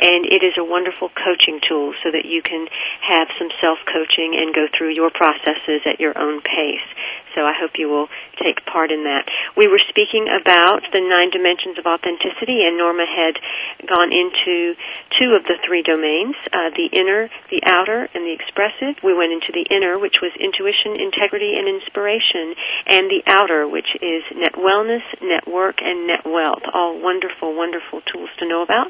[0.00, 2.66] And it is a wonderful coaching tool so that you can
[3.02, 6.86] have some self coaching and go through your processes at your own pace.
[7.34, 8.08] So I hope you will
[8.44, 9.24] take part in that.
[9.56, 13.40] We were speaking about the nine dimensions of authenticity, and Norma had
[13.88, 14.76] gone into
[15.16, 19.00] two of the three domains uh, the inner, the outer, and the expressive.
[19.02, 22.54] We went into the inner, which was intuition, integrity, and inspiration,
[22.88, 26.64] and the outer, which is net wellness, network, and net wealth.
[26.72, 28.88] All wonderful, wonderful tools to know about.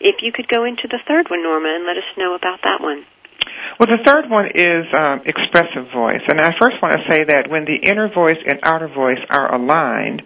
[0.00, 2.82] If you could go into the third one, Norma, and let us know about that
[2.82, 3.06] one.
[3.78, 6.20] Well, the third one is um, expressive voice.
[6.28, 9.54] And I first want to say that when the inner voice and outer voice are
[9.54, 10.22] aligned,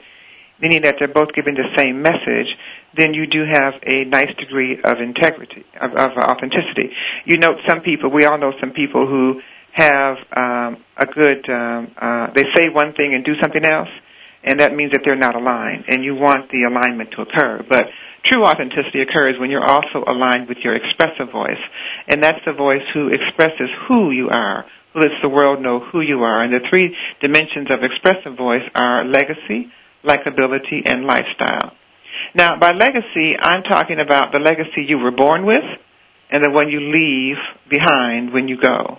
[0.61, 2.50] meaning that they're both giving the same message,
[2.96, 6.94] then you do have a nice degree of integrity, of, of authenticity.
[7.24, 9.40] You note some people, we all know some people who
[9.72, 13.90] have um, a good, um, uh, they say one thing and do something else,
[14.44, 17.64] and that means that they're not aligned, and you want the alignment to occur.
[17.68, 17.88] But
[18.24, 21.61] True authenticity occurs when you're also aligned with your expressive voice,
[22.09, 26.00] and that's the voice who expresses who you are, who lets the world know who
[26.00, 26.40] you are.
[26.40, 29.68] And the three dimensions of expressive voice are legacy,
[30.02, 31.76] likability, and lifestyle.
[32.35, 35.64] Now, by legacy, I'm talking about the legacy you were born with
[36.30, 37.37] and the one you leave
[37.68, 38.98] behind when you go.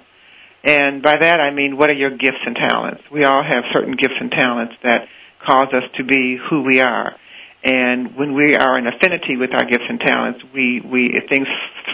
[0.64, 3.02] And by that I mean, what are your gifts and talents?
[3.12, 5.10] We all have certain gifts and talents that
[5.46, 7.16] cause us to be who we are.
[7.64, 11.48] And when we are in affinity with our gifts and talents, we, we things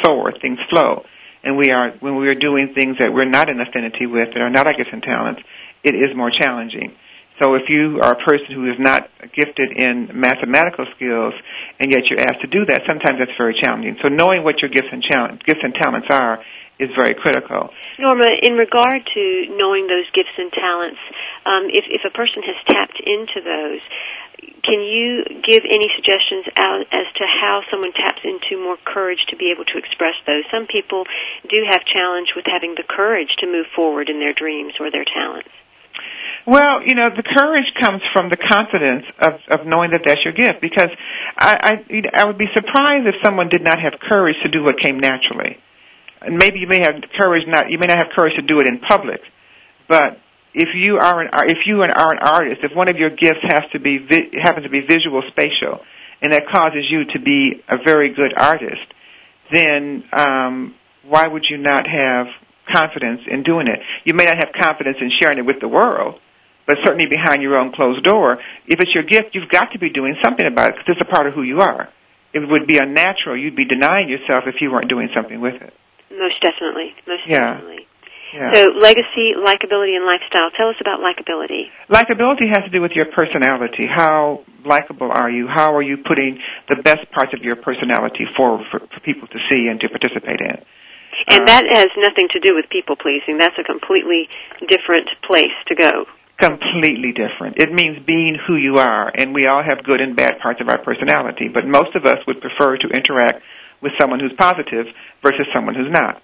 [0.04, 1.06] soar, things flow.
[1.44, 4.42] And we are when we are doing things that we're not in affinity with, that
[4.42, 5.42] are not our gifts and talents,
[5.84, 6.94] it is more challenging.
[7.42, 11.34] So if you are a person who is not gifted in mathematical skills,
[11.82, 13.98] and yet you're asked to do that, sometimes that's very challenging.
[14.06, 16.38] So knowing what your gifts and challenge, gifts and talents are
[16.78, 17.74] is very critical.
[17.98, 19.24] Norma, in regard to
[19.58, 21.02] knowing those gifts and talents,
[21.46, 23.82] um, if, if a person has tapped into those,
[24.66, 29.38] can you give any suggestions out as to how someone taps into more courage to
[29.38, 30.46] be able to express those?
[30.50, 31.06] Some people
[31.50, 35.06] do have challenge with having the courage to move forward in their dreams or their
[35.06, 35.50] talents.
[36.48, 40.34] Well, you know, the courage comes from the confidence of, of knowing that that's your
[40.34, 40.62] gift.
[40.62, 40.90] Because
[41.38, 44.80] I, I, I would be surprised if someone did not have courage to do what
[44.80, 45.58] came naturally
[46.22, 48.68] and maybe you may have courage not you may not have courage to do it
[48.70, 49.22] in public,
[49.90, 50.22] but
[50.54, 53.64] if you are an if you are an artist, if one of your gifts has
[53.74, 54.00] to be
[54.42, 55.82] happens to be visual spatial,
[56.22, 58.86] and that causes you to be a very good artist,
[59.52, 60.76] then um,
[61.08, 62.28] why would you not have
[62.72, 63.80] confidence in doing it?
[64.06, 66.20] You may not have confidence in sharing it with the world,
[66.72, 69.92] but certainly behind your own closed door, if it's your gift, you've got to be
[69.92, 71.92] doing something about it because it's a part of who you are.
[72.32, 73.36] It would be unnatural.
[73.36, 75.76] You'd be denying yourself if you weren't doing something with it.
[76.08, 76.96] Most definitely.
[77.04, 77.60] Most yeah.
[77.60, 77.84] definitely.
[78.32, 78.56] Yeah.
[78.56, 80.48] So, legacy, likability, and lifestyle.
[80.56, 81.68] Tell us about likability.
[81.92, 83.84] Likability has to do with your personality.
[83.84, 85.52] How likable are you?
[85.52, 86.40] How are you putting
[86.72, 90.40] the best parts of your personality forward for, for people to see and to participate
[90.40, 90.64] in?
[91.28, 93.36] And uh, that has nothing to do with people pleasing.
[93.36, 94.32] That's a completely
[94.72, 96.08] different place to go.
[96.42, 97.62] Completely different.
[97.62, 100.70] It means being who you are, and we all have good and bad parts of
[100.70, 103.46] our personality, but most of us would prefer to interact
[103.82, 104.90] with someone who's positive
[105.22, 106.18] versus someone who's not.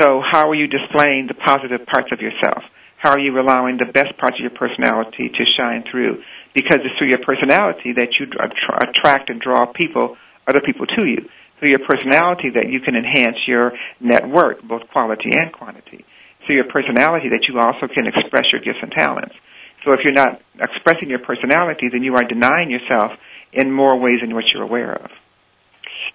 [0.00, 2.64] So how are you displaying the positive parts of yourself?
[2.96, 6.96] How are you allowing the best parts of your personality to shine through because it's
[6.96, 10.16] through your personality that you attract and draw people,
[10.48, 11.28] other people to you.
[11.58, 16.04] Through your personality that you can enhance your network, both quality and quantity.
[16.46, 19.36] Through your personality that you also can express your gifts and talents.
[19.84, 23.12] So if you're not expressing your personality, then you are denying yourself
[23.52, 25.10] in more ways than what you're aware of.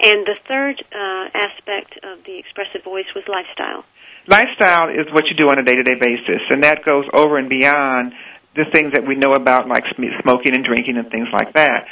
[0.01, 3.86] And the third uh, aspect of the expressive voice was lifestyle.
[4.28, 8.13] Lifestyle is what you do on a day-to-day basis, and that goes over and beyond
[8.55, 11.86] the things that we know about, like smoking and drinking and things like that.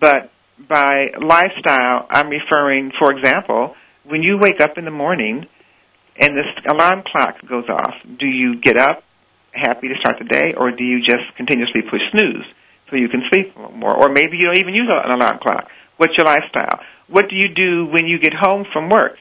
[0.00, 0.30] But
[0.68, 3.74] by lifestyle, I'm referring, for example,
[4.04, 5.46] when you wake up in the morning
[6.20, 9.02] and this alarm clock goes off, do you get up
[9.52, 12.46] happy to start the day, or do you just continuously push snooze
[12.88, 13.96] so you can sleep more?
[13.96, 15.68] Or maybe you don't even use an alarm clock.
[15.96, 16.80] What's your lifestyle?
[17.08, 19.18] What do you do when you get home from work?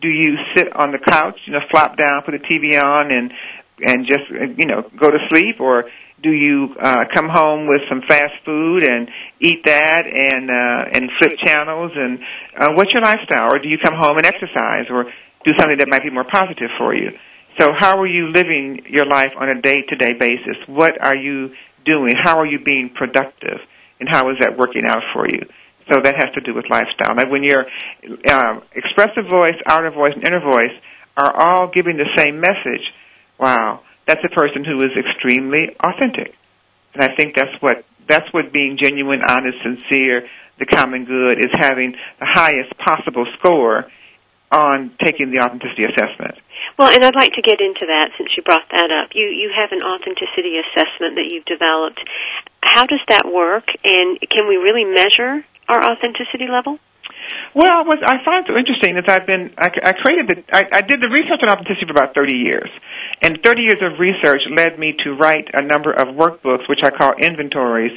[0.00, 3.32] Do you sit on the couch, you know, flop down, put the TV on, and
[3.82, 5.84] and just you know go to sleep, or
[6.22, 9.08] do you uh, come home with some fast food and
[9.40, 11.92] eat that and uh, and flip channels?
[11.96, 12.20] And
[12.56, 13.50] uh, what's your lifestyle?
[13.52, 15.04] Or do you come home and exercise, or
[15.44, 17.10] do something that might be more positive for you?
[17.60, 20.56] So, how are you living your life on a day-to-day basis?
[20.66, 21.50] What are you
[21.84, 22.12] doing?
[22.16, 23.60] How are you being productive?
[24.00, 25.44] And how is that working out for you?
[25.92, 27.14] So that has to do with lifestyle.
[27.14, 27.66] Now, when your
[28.32, 30.72] um, expressive voice, outer voice, and inner voice
[31.16, 32.86] are all giving the same message,
[33.38, 36.32] wow, that's a person who is extremely authentic.
[36.94, 40.26] And I think that's what that's what being genuine, honest, sincere,
[40.58, 43.84] the common good is having the highest possible score
[44.50, 46.34] on taking the authenticity assessment.
[46.78, 49.10] Well, and I'd like to get into that since you brought that up.
[49.14, 52.00] You you have an authenticity assessment that you've developed.
[52.62, 56.78] How does that work and can we really measure our authenticity level?
[57.54, 60.82] Well, what I find so interesting is I've been I, I created the I, I
[60.82, 62.70] did the research on authenticity for about thirty years,
[63.22, 66.90] and thirty years of research led me to write a number of workbooks, which I
[66.90, 67.92] call inventories,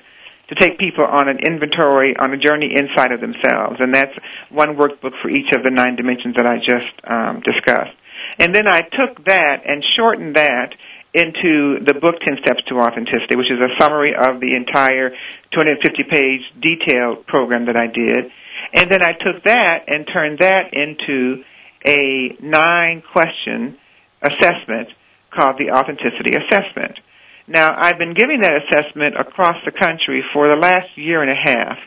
[0.49, 4.13] to take people on an inventory on a journey inside of themselves, and that's
[4.49, 7.95] one workbook for each of the nine dimensions that I just um, discussed.
[8.39, 10.75] And then I took that and shortened that
[11.13, 15.09] into the book 10 Steps to Authenticity, which is a summary of the entire
[15.53, 18.31] 250 page detailed program that I did.
[18.75, 21.43] And then I took that and turned that into
[21.85, 23.77] a nine question
[24.23, 24.89] assessment
[25.29, 26.99] called the Authenticity Assessment.
[27.47, 31.35] Now, I've been giving that assessment across the country for the last year and a
[31.35, 31.77] half,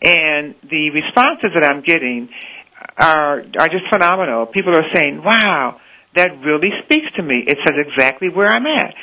[0.00, 2.28] and the responses that I'm getting
[2.96, 4.46] are are just phenomenal.
[4.46, 5.80] People are saying, "Wow,
[6.14, 7.44] that really speaks to me.
[7.46, 8.94] It says exactly where I'm at."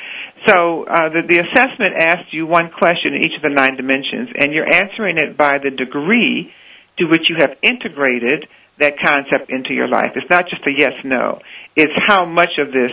[0.46, 4.30] So uh, the, the assessment asks you one question in each of the nine dimensions,
[4.38, 6.50] and you're answering it by the degree
[6.98, 8.48] to which you have integrated
[8.78, 10.12] that concept into your life.
[10.16, 11.40] It's not just a yes no.
[11.76, 12.92] It's how much of this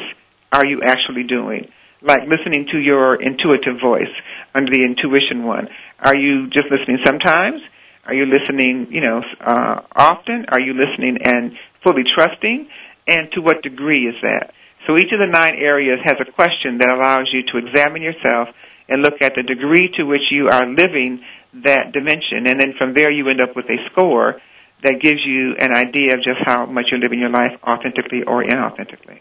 [0.52, 1.72] are you actually doing?
[2.02, 4.12] Like listening to your intuitive voice
[4.54, 5.68] under the intuition one.
[6.00, 7.62] Are you just listening sometimes?
[8.06, 10.46] Are you listening, you know, uh, often?
[10.50, 11.52] Are you listening and
[11.84, 12.68] fully trusting?
[13.08, 14.52] And to what degree is that?
[14.86, 18.50] So each of the nine areas has a question that allows you to examine yourself
[18.88, 21.24] and look at the degree to which you are living
[21.66, 22.48] that dimension.
[22.48, 24.40] And then from there, you end up with a score
[24.84, 28.44] that gives you an idea of just how much you're living your life authentically or
[28.44, 29.20] inauthentically.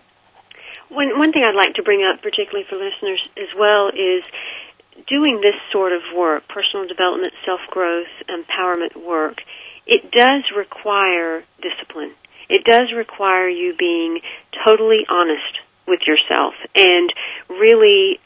[0.89, 4.23] One, one thing I'd like to bring up, particularly for listeners as well, is
[5.09, 9.39] doing this sort of work, personal development, self growth, empowerment work,
[9.87, 12.15] it does require discipline.
[12.49, 14.21] It does require you being
[14.65, 17.13] totally honest with yourself and
[17.49, 18.21] really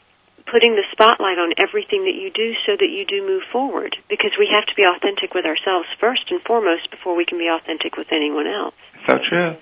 [0.49, 4.31] putting the spotlight on everything that you do so that you do move forward because
[4.37, 7.95] we have to be authentic with ourselves first and foremost before we can be authentic
[7.95, 8.75] with anyone else.
[9.07, 9.55] So true.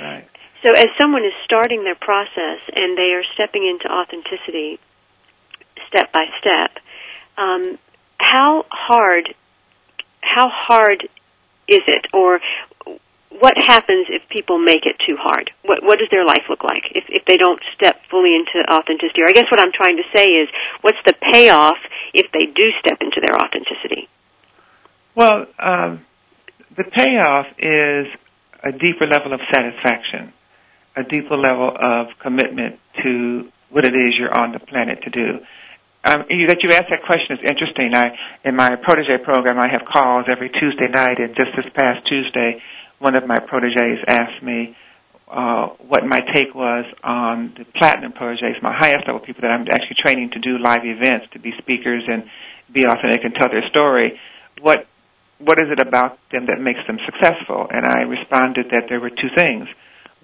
[0.00, 0.28] Right.
[0.62, 4.78] So as someone is starting their process and they are stepping into authenticity
[5.88, 6.82] step by step,
[7.36, 7.78] um,
[8.18, 9.34] how hard
[10.20, 11.08] how hard
[11.68, 12.40] is it or
[13.30, 15.50] what happens if people make it too hard?
[15.62, 19.22] What what does their life look like if if they don't step fully into authenticity?
[19.22, 20.48] Or I guess what I'm trying to say is,
[20.80, 21.78] what's the payoff
[22.14, 24.08] if they do step into their authenticity?
[25.14, 26.04] Well, um,
[26.76, 28.06] the payoff is
[28.62, 30.32] a deeper level of satisfaction,
[30.96, 35.40] a deeper level of commitment to what it is you're on the planet to do.
[36.04, 37.90] Um, you, that you asked that question is interesting.
[37.94, 38.14] I,
[38.44, 42.62] in my protege program, I have calls every Tuesday night, and just this past Tuesday,
[42.98, 44.76] one of my proteges asked me
[45.30, 49.66] uh, what my take was on the platinum proteges, my highest level people that I'm
[49.66, 52.24] actually training to do live events, to be speakers and
[52.72, 54.18] be authentic and tell their story.
[54.60, 54.86] What
[55.38, 57.66] what is it about them that makes them successful?
[57.68, 59.68] And I responded that there were two things.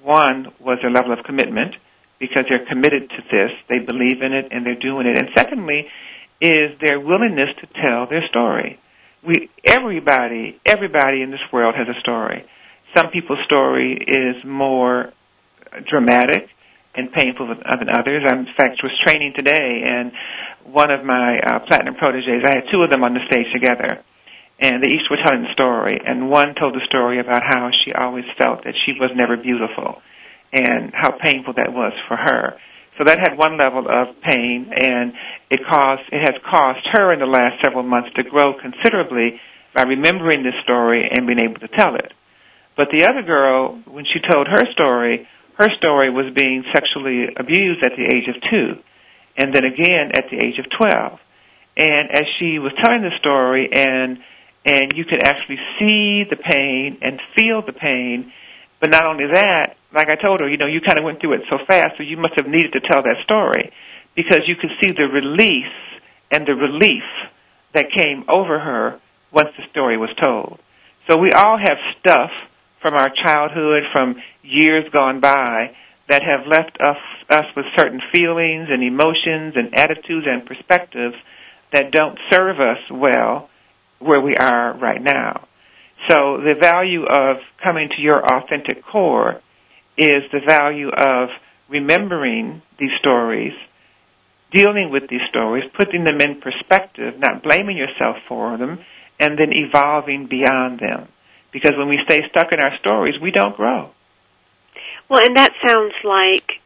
[0.02, 1.74] One was their level of commitment,
[2.22, 5.18] because they're committed to this, they believe in it, and they're doing it.
[5.18, 5.88] And secondly,
[6.40, 8.78] is their willingness to tell their story.
[9.26, 12.46] We everybody everybody in this world has a story.
[12.96, 15.12] Some people's story is more
[15.88, 16.48] dramatic
[16.94, 18.22] and painful than others.
[18.28, 20.12] I, in fact, was training today, and
[20.64, 24.04] one of my uh, platinum proteges, I had two of them on the stage together,
[24.60, 25.96] and they each were telling the story.
[26.04, 30.02] And one told the story about how she always felt that she was never beautiful,
[30.52, 32.60] and how painful that was for her.
[32.98, 35.16] So that had one level of pain, and
[35.48, 39.40] it caused it has caused her in the last several months to grow considerably
[39.74, 42.12] by remembering this story and being able to tell it.
[42.76, 47.84] But the other girl, when she told her story, her story was being sexually abused
[47.84, 48.80] at the age of two,
[49.36, 51.20] and then again at the age of twelve.
[51.76, 54.18] And as she was telling the story, and
[54.64, 58.32] and you could actually see the pain and feel the pain,
[58.80, 61.34] but not only that, like I told her, you know, you kind of went through
[61.34, 63.72] it so fast, so you must have needed to tell that story
[64.14, 65.76] because you could see the release
[66.30, 67.04] and the relief
[67.74, 69.00] that came over her
[69.32, 70.58] once the story was told.
[71.10, 72.30] So we all have stuff
[72.82, 75.70] from our childhood, from years gone by,
[76.08, 76.98] that have left us,
[77.30, 81.14] us with certain feelings and emotions and attitudes and perspectives
[81.72, 83.48] that don't serve us well
[83.98, 85.46] where we are right now.
[86.08, 89.40] So the value of coming to your authentic core
[89.96, 91.28] is the value of
[91.68, 93.52] remembering these stories,
[94.52, 98.80] dealing with these stories, putting them in perspective, not blaming yourself for them,
[99.20, 101.08] and then evolving beyond them.
[101.52, 103.90] Because when we stay stuck in our stories, we don't grow.
[105.08, 106.62] Well, and that sounds like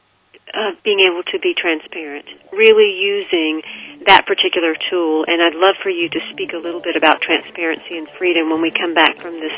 [0.54, 3.62] uh, being able to be transparent, really using
[4.06, 5.24] that particular tool.
[5.26, 8.62] And I'd love for you to speak a little bit about transparency and freedom when
[8.62, 9.52] we come back from this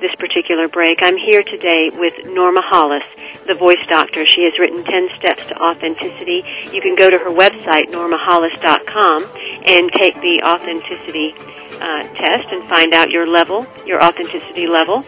[0.00, 1.00] this particular break.
[1.00, 3.02] I'm here today with Norma Hollis,
[3.46, 4.26] the voice doctor.
[4.26, 6.44] She has written 10 Steps to Authenticity.
[6.70, 9.24] You can go to her website, normahollis.com,
[9.66, 11.34] and take the authenticity
[11.82, 15.04] uh, test and find out your level, your authenticity level.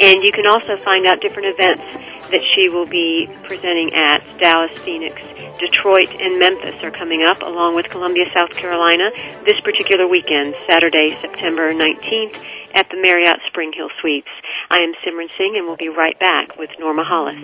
[0.00, 1.82] And you can also find out different events
[2.30, 5.14] that she will be presenting at Dallas, Phoenix,
[5.62, 9.10] Detroit, and Memphis are coming up, along with Columbia, South Carolina,
[9.46, 12.34] this particular weekend, Saturday, September 19th,
[12.74, 14.28] at the Marriott Spring Hill Suites.
[14.68, 17.36] I am Simran Singh, and we'll be right back with Norma Hollis.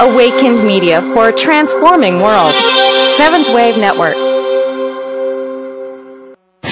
[0.00, 2.54] Awakened Media for a transforming world.
[3.16, 4.27] Seventh Wave Network.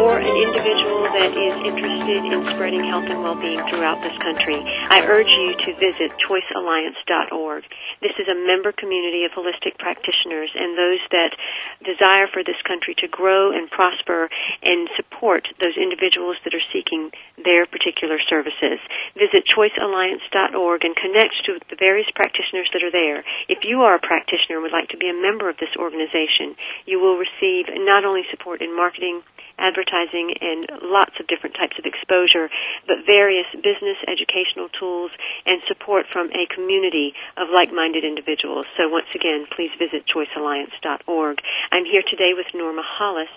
[0.00, 4.56] or an individual that is interested in spreading health and well-being throughout this country,
[4.88, 7.68] I urge you to visit choicealliance.org.
[8.00, 11.36] This is a member community of holistic practitioners and those that
[11.84, 14.32] desire for this country to grow and prosper
[14.64, 18.80] and support those individuals that are seeking their particular services.
[19.20, 23.20] Visit choicealliance.org and connect to the various practitioners that are there.
[23.52, 26.56] If you are a practitioner and would like to be a member of this organization,
[26.88, 29.20] you will receive not only support in marketing,
[29.60, 32.48] advertising, and lots of different types of exposure,
[32.88, 35.12] but various business educational tools
[35.46, 38.66] and support from a community of like-minded individuals.
[38.80, 41.36] So once again, please visit choicealliance.org.
[41.70, 43.30] I'm here today with Norma Hollis.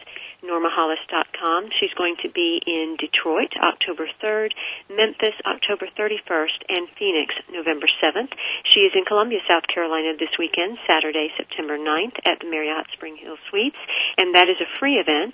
[0.44, 1.72] NormaHollis.com.
[1.80, 4.52] She's going to be in Detroit October 3rd,
[4.92, 8.36] Memphis October 31st, and Phoenix November 7th.
[8.68, 13.16] She is in Columbia, South Carolina this weekend, Saturday, September 9th at the Marriott Spring
[13.16, 13.80] Hill Suites,
[14.18, 15.34] and that is a free event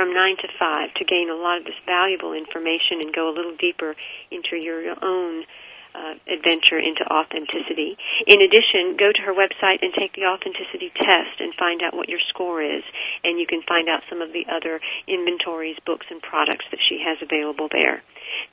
[0.00, 3.36] from 9 to 5 to gain a lot of this valuable information and go a
[3.36, 3.92] little deeper
[4.32, 5.44] into your own
[5.92, 8.00] uh, adventure into authenticity.
[8.24, 12.08] In addition, go to her website and take the authenticity test and find out what
[12.08, 12.80] your score is.
[13.24, 17.04] And you can find out some of the other inventories, books, and products that she
[17.04, 18.00] has available there.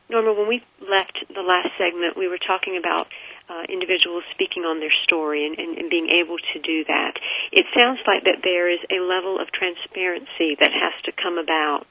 [0.10, 3.08] Norma, when we left the last segment, we were talking about
[3.50, 7.16] uh, individuals speaking on their story and, and, and being able to do that.
[7.52, 11.88] It sounds like that there is a level of transparency that has to come about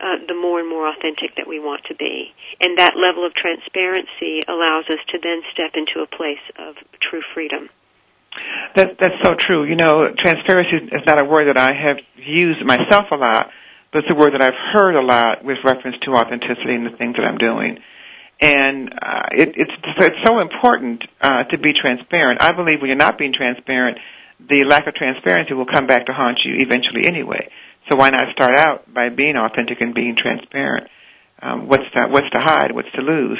[0.00, 2.32] uh, the more and more authentic that we want to be.
[2.58, 7.22] And that level of transparency allows us to then step into a place of true
[7.34, 7.68] freedom.
[8.76, 9.66] That, that's so true.
[9.66, 13.50] You know, transparency is not a word that I have used myself a lot,
[13.92, 16.96] but it's a word that I've heard a lot with reference to authenticity and the
[16.96, 17.78] things that I'm doing
[18.40, 22.42] and uh, it, it's it's so important uh, to be transparent.
[22.42, 23.98] I believe when you're not being transparent,
[24.40, 27.48] the lack of transparency will come back to haunt you eventually anyway.
[27.90, 30.88] So why not start out by being authentic and being transparent?
[31.42, 32.72] Um, what's to, what's to hide?
[32.72, 33.38] What's to lose?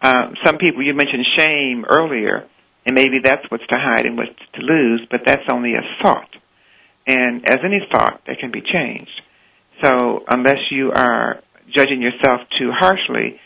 [0.00, 2.46] Uh, some people you mentioned shame earlier,
[2.86, 6.30] and maybe that's what's to hide and what's to lose, but that's only a thought.
[7.06, 9.20] And as any thought, that can be changed.
[9.82, 11.40] So unless you are
[11.74, 13.40] judging yourself too harshly,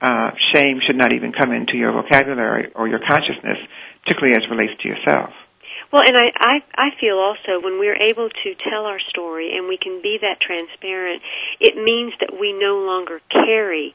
[0.00, 3.58] uh, shame should not even come into your vocabulary or your consciousness,
[4.04, 5.30] particularly as relates to yourself.
[5.92, 9.68] Well, and I, I, I feel also when we're able to tell our story and
[9.68, 11.22] we can be that transparent,
[11.60, 13.94] it means that we no longer carry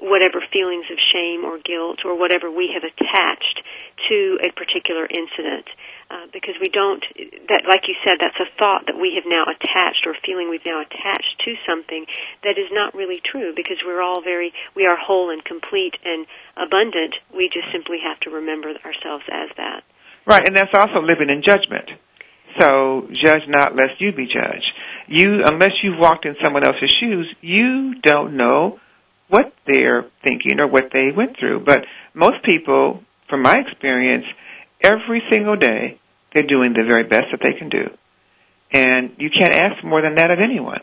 [0.00, 3.62] whatever feelings of shame or guilt or whatever we have attached
[4.08, 5.68] to a particular incident.
[6.10, 7.00] Uh, because we don't
[7.48, 10.68] that like you said that's a thought that we have now attached or feeling we've
[10.68, 12.04] now attached to something
[12.44, 16.26] that is not really true because we're all very we are whole and complete and
[16.60, 17.16] abundant.
[17.32, 19.80] We just simply have to remember ourselves as that.
[20.28, 21.88] Right and that's also living in judgment.
[22.60, 24.68] So judge not lest you be judged.
[25.08, 28.78] You unless you've walked in someone else's shoes you don't know
[29.28, 31.64] what they're thinking or what they went through.
[31.64, 31.80] But
[32.12, 33.00] most people
[33.30, 34.28] from my experience
[34.82, 36.00] every single day
[36.32, 37.90] they're doing the very best that they can do.
[38.72, 40.82] And you can't ask more than that of anyone.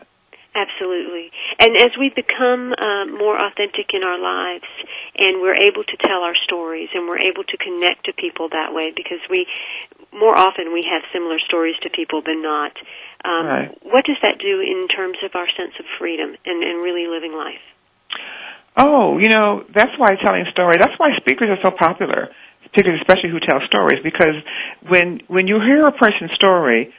[0.54, 1.32] Absolutely.
[1.60, 4.68] And as we become uh, more authentic in our lives
[5.16, 8.72] and we're able to tell our stories and we're able to connect to people that
[8.72, 9.46] way because we,
[10.12, 12.72] more often we have similar stories to people than not.
[13.24, 13.78] Um, right.
[13.80, 17.32] What does that do in terms of our sense of freedom and, and really living
[17.32, 17.64] life?
[18.76, 22.28] Oh, you know, that's why telling stories, that's why speakers are so popular
[22.72, 24.36] particularly especially who tell stories, because
[24.88, 26.92] when when you hear a person's story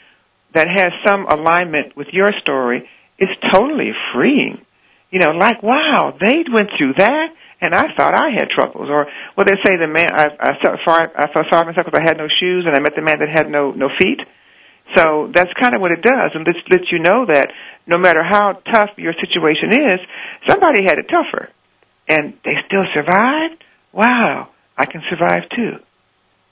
[0.54, 4.62] that has some alignment with your story, it's totally freeing.
[5.10, 7.28] You know, like wow, they went through that,
[7.62, 8.90] and I thought I had troubles.
[8.90, 12.00] Or well, they say the man I I felt sorry I felt sorry myself because
[12.00, 14.22] I had no shoes, and I met the man that had no no feet.
[14.96, 17.50] So that's kind of what it does, and this lets you know that
[17.88, 20.00] no matter how tough your situation is,
[20.48, 21.50] somebody had it tougher,
[22.08, 23.64] and they still survived.
[23.92, 25.78] Wow, I can survive too.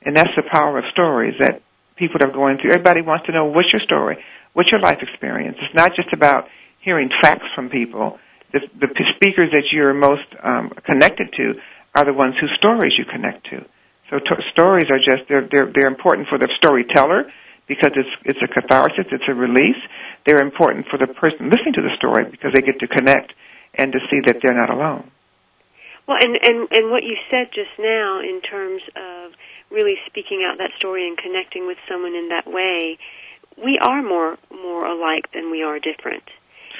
[0.03, 1.61] And that's the power of stories that
[1.95, 2.71] people are going through.
[2.71, 4.17] Everybody wants to know what's your story,
[4.53, 5.57] what's your life experience.
[5.61, 6.47] It's not just about
[6.79, 8.19] hearing facts from people.
[8.53, 11.53] The, the speakers that you're most um, connected to
[11.95, 13.65] are the ones whose stories you connect to.
[14.09, 17.31] So t- stories are just they're, they're they're important for the storyteller
[17.67, 19.79] because it's it's a catharsis, it's a release.
[20.25, 23.31] they're important for the person listening to the story because they get to connect
[23.75, 25.09] and to see that they're not alone.
[26.07, 29.31] Well, and and and what you said just now in terms of
[29.69, 32.97] really speaking out that story and connecting with someone in that way,
[33.57, 36.23] we are more more alike than we are different.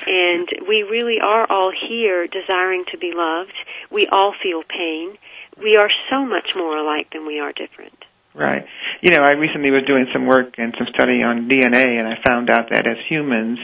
[0.07, 3.53] And we really are all here desiring to be loved.
[3.91, 5.17] We all feel pain.
[5.61, 8.05] We are so much more alike than we are different.
[8.33, 8.65] Right.
[9.01, 12.15] You know, I recently was doing some work and some study on DNA, and I
[12.25, 13.59] found out that as humans,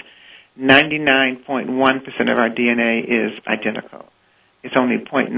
[0.59, 4.05] 99.1% of our DNA is identical.
[4.63, 5.33] It's only 0.9%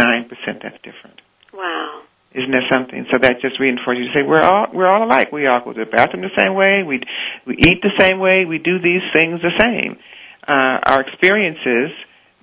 [0.64, 1.22] that's different.
[1.54, 2.04] Wow.
[2.32, 3.06] Isn't that something?
[3.12, 5.32] So that just reinforces you to say we're all we're all alike.
[5.32, 6.86] We all go to the bathroom the same way.
[6.86, 7.02] We
[7.48, 8.46] we eat the same way.
[8.46, 9.98] We do these things the same.
[10.46, 11.90] Uh, our experiences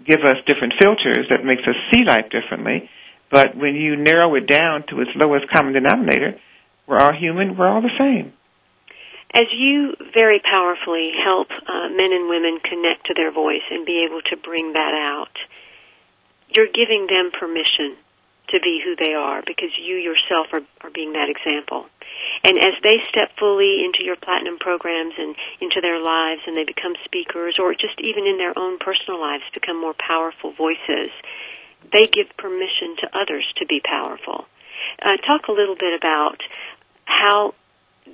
[0.04, 2.90] give us different filters that makes us see life differently.
[3.30, 6.38] But when you narrow it down to its lowest common denominator,
[6.86, 7.56] we're all human.
[7.56, 8.32] We're all the same.
[9.34, 14.06] As you very powerfully help uh, men and women connect to their voice and be
[14.06, 15.34] able to bring that out,
[16.56, 17.96] you're giving them permission
[18.48, 21.86] to be who they are because you yourself are, are being that example.
[22.44, 26.64] And as they step fully into your platinum programs and into their lives and they
[26.64, 31.10] become speakers or just even in their own personal lives become more powerful voices,
[31.92, 34.46] they give permission to others to be powerful.
[35.02, 36.38] Uh, talk a little bit about
[37.04, 37.54] how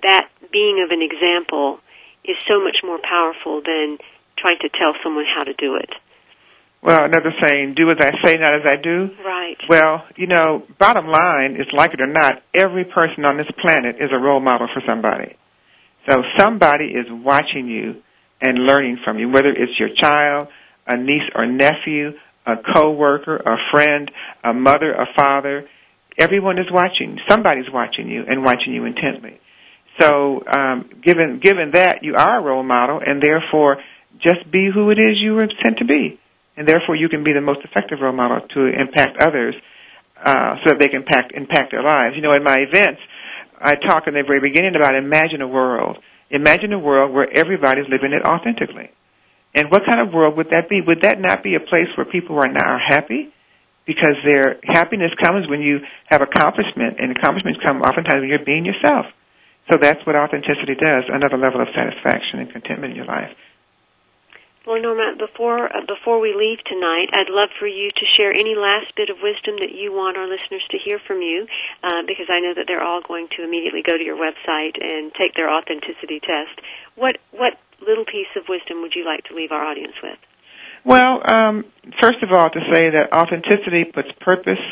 [0.03, 1.78] that being of an example
[2.24, 3.99] is so much more powerful than
[4.38, 5.90] trying to tell someone how to do it.
[6.83, 9.11] Well, another saying, do as I say, not as I do.
[9.24, 9.57] Right.
[9.68, 13.97] Well, you know, bottom line is like it or not, every person on this planet
[14.01, 15.37] is a role model for somebody.
[16.11, 18.03] So somebody is watching you
[18.41, 20.49] and learning from you, whether it's your child,
[20.89, 24.11] a niece or nephew, a coworker, a friend,
[24.43, 25.68] a mother, a father.
[26.18, 27.16] Everyone is watching.
[27.30, 29.39] Somebody's watching you and watching you intently.
[30.01, 33.76] So, um, given given that, you are a role model, and therefore,
[34.20, 36.18] just be who it is you were sent to be
[36.57, 39.55] and therefore you can be the most effective role model to impact others
[40.23, 42.15] uh, so that they can impact, impact their lives.
[42.15, 43.01] You know, in my events,
[43.59, 45.99] I talk in the very beginning about imagine a world.
[46.31, 48.91] Imagine a world where everybody's living it authentically.
[49.55, 50.81] And what kind of world would that be?
[50.81, 53.29] Would that not be a place where people are now happy?
[53.85, 58.65] Because their happiness comes when you have accomplishment, and accomplishments come oftentimes when you're being
[58.65, 59.07] yourself.
[59.71, 63.31] So that's what authenticity does, another level of satisfaction and contentment in your life.
[64.63, 68.55] Well, Norma, before uh, before we leave tonight, I'd love for you to share any
[68.55, 71.51] last bit of wisdom that you want our listeners to hear from you,
[71.83, 75.11] uh, because I know that they're all going to immediately go to your website and
[75.19, 76.63] take their authenticity test.
[76.95, 80.19] What what little piece of wisdom would you like to leave our audience with?
[80.87, 81.67] Well, um,
[81.99, 84.63] first of all, to say that authenticity puts purpose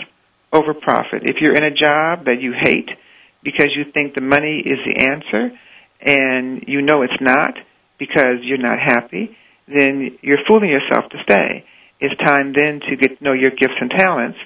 [0.54, 1.26] over profit.
[1.26, 2.94] If you're in a job that you hate
[3.42, 5.50] because you think the money is the answer,
[5.98, 7.58] and you know it's not
[7.98, 9.34] because you're not happy
[9.70, 11.64] then you're fooling yourself to stay.
[12.00, 14.38] It's time then to get to know your gifts and talents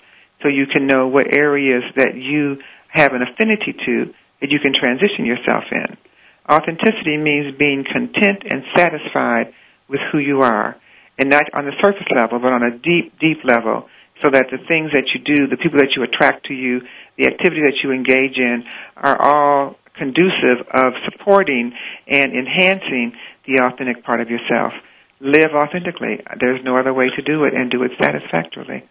[0.43, 2.59] so you can know what areas that you
[2.89, 5.97] have an affinity to that you can transition yourself in.
[6.51, 9.55] Authenticity means being content and satisfied
[9.89, 10.77] with who you are,
[11.19, 13.89] and not on the surface level, but on a deep, deep level,
[14.21, 16.81] so that the things that you do, the people that you attract to you,
[17.17, 18.65] the activity that you engage in
[18.97, 21.73] are all conducive of supporting
[22.09, 23.13] and enhancing
[23.47, 24.73] the authentic part of yourself
[25.25, 26.21] live authentically.
[26.39, 28.85] There's no other way to do it and do it satisfactorily.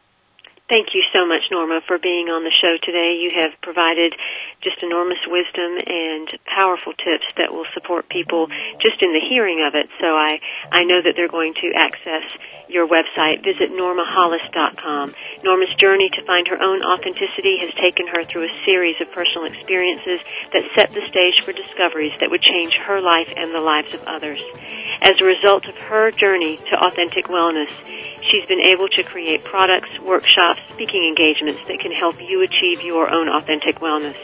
[0.73, 3.19] Thank you so much, Norma, for being on the show today.
[3.19, 4.15] You have provided
[4.63, 8.47] just enormous wisdom and powerful tips that will support people
[8.79, 9.91] just in the hearing of it.
[9.99, 10.39] So I,
[10.71, 12.23] I know that they're going to access
[12.71, 13.43] your website.
[13.43, 15.13] Visit normahollis.com.
[15.43, 19.45] Norma's journey to find her own authenticity has taken her through a series of personal
[19.51, 20.23] experiences
[20.55, 24.01] that set the stage for discoveries that would change her life and the lives of
[24.07, 24.39] others.
[25.03, 27.69] As a result of her journey to authentic wellness,
[28.29, 33.13] she's been able to create products, workshops, speaking engagements that can help you achieve your
[33.13, 34.17] own authentic wellness.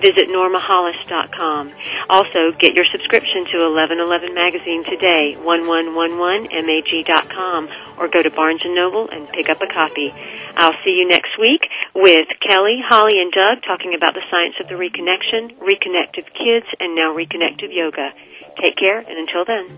[0.00, 1.72] Visit normahollis.com.
[2.10, 9.08] Also, get your subscription to 1111 Magazine today, 1111mag.com, or go to Barnes & Noble
[9.08, 10.12] and pick up a copy.
[10.56, 11.62] I'll see you next week
[11.94, 16.94] with Kelly, Holly, and Doug talking about the science of the reconnection, reconnective kids, and
[16.94, 18.12] now reconnective yoga.
[18.60, 19.68] Take care, and until then.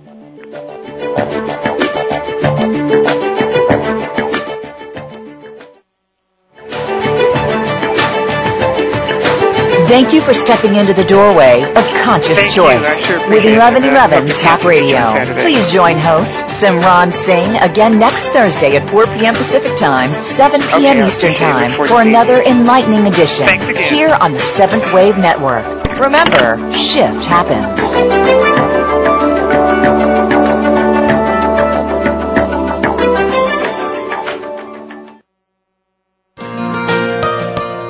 [9.87, 14.27] Thank you for stepping into the doorway of conscious Thank choice sure with appreciate 1111
[14.27, 14.37] that.
[14.37, 15.15] Talk Radio.
[15.43, 19.35] Please join host Simran Singh again next Thursday at 4 p.m.
[19.35, 20.99] Pacific Time, 7 p.m.
[20.99, 21.35] Okay, Eastern.
[21.35, 25.65] Time for another enlightening edition here on the Seventh Wave Network.
[26.01, 28.46] Remember, shift happens.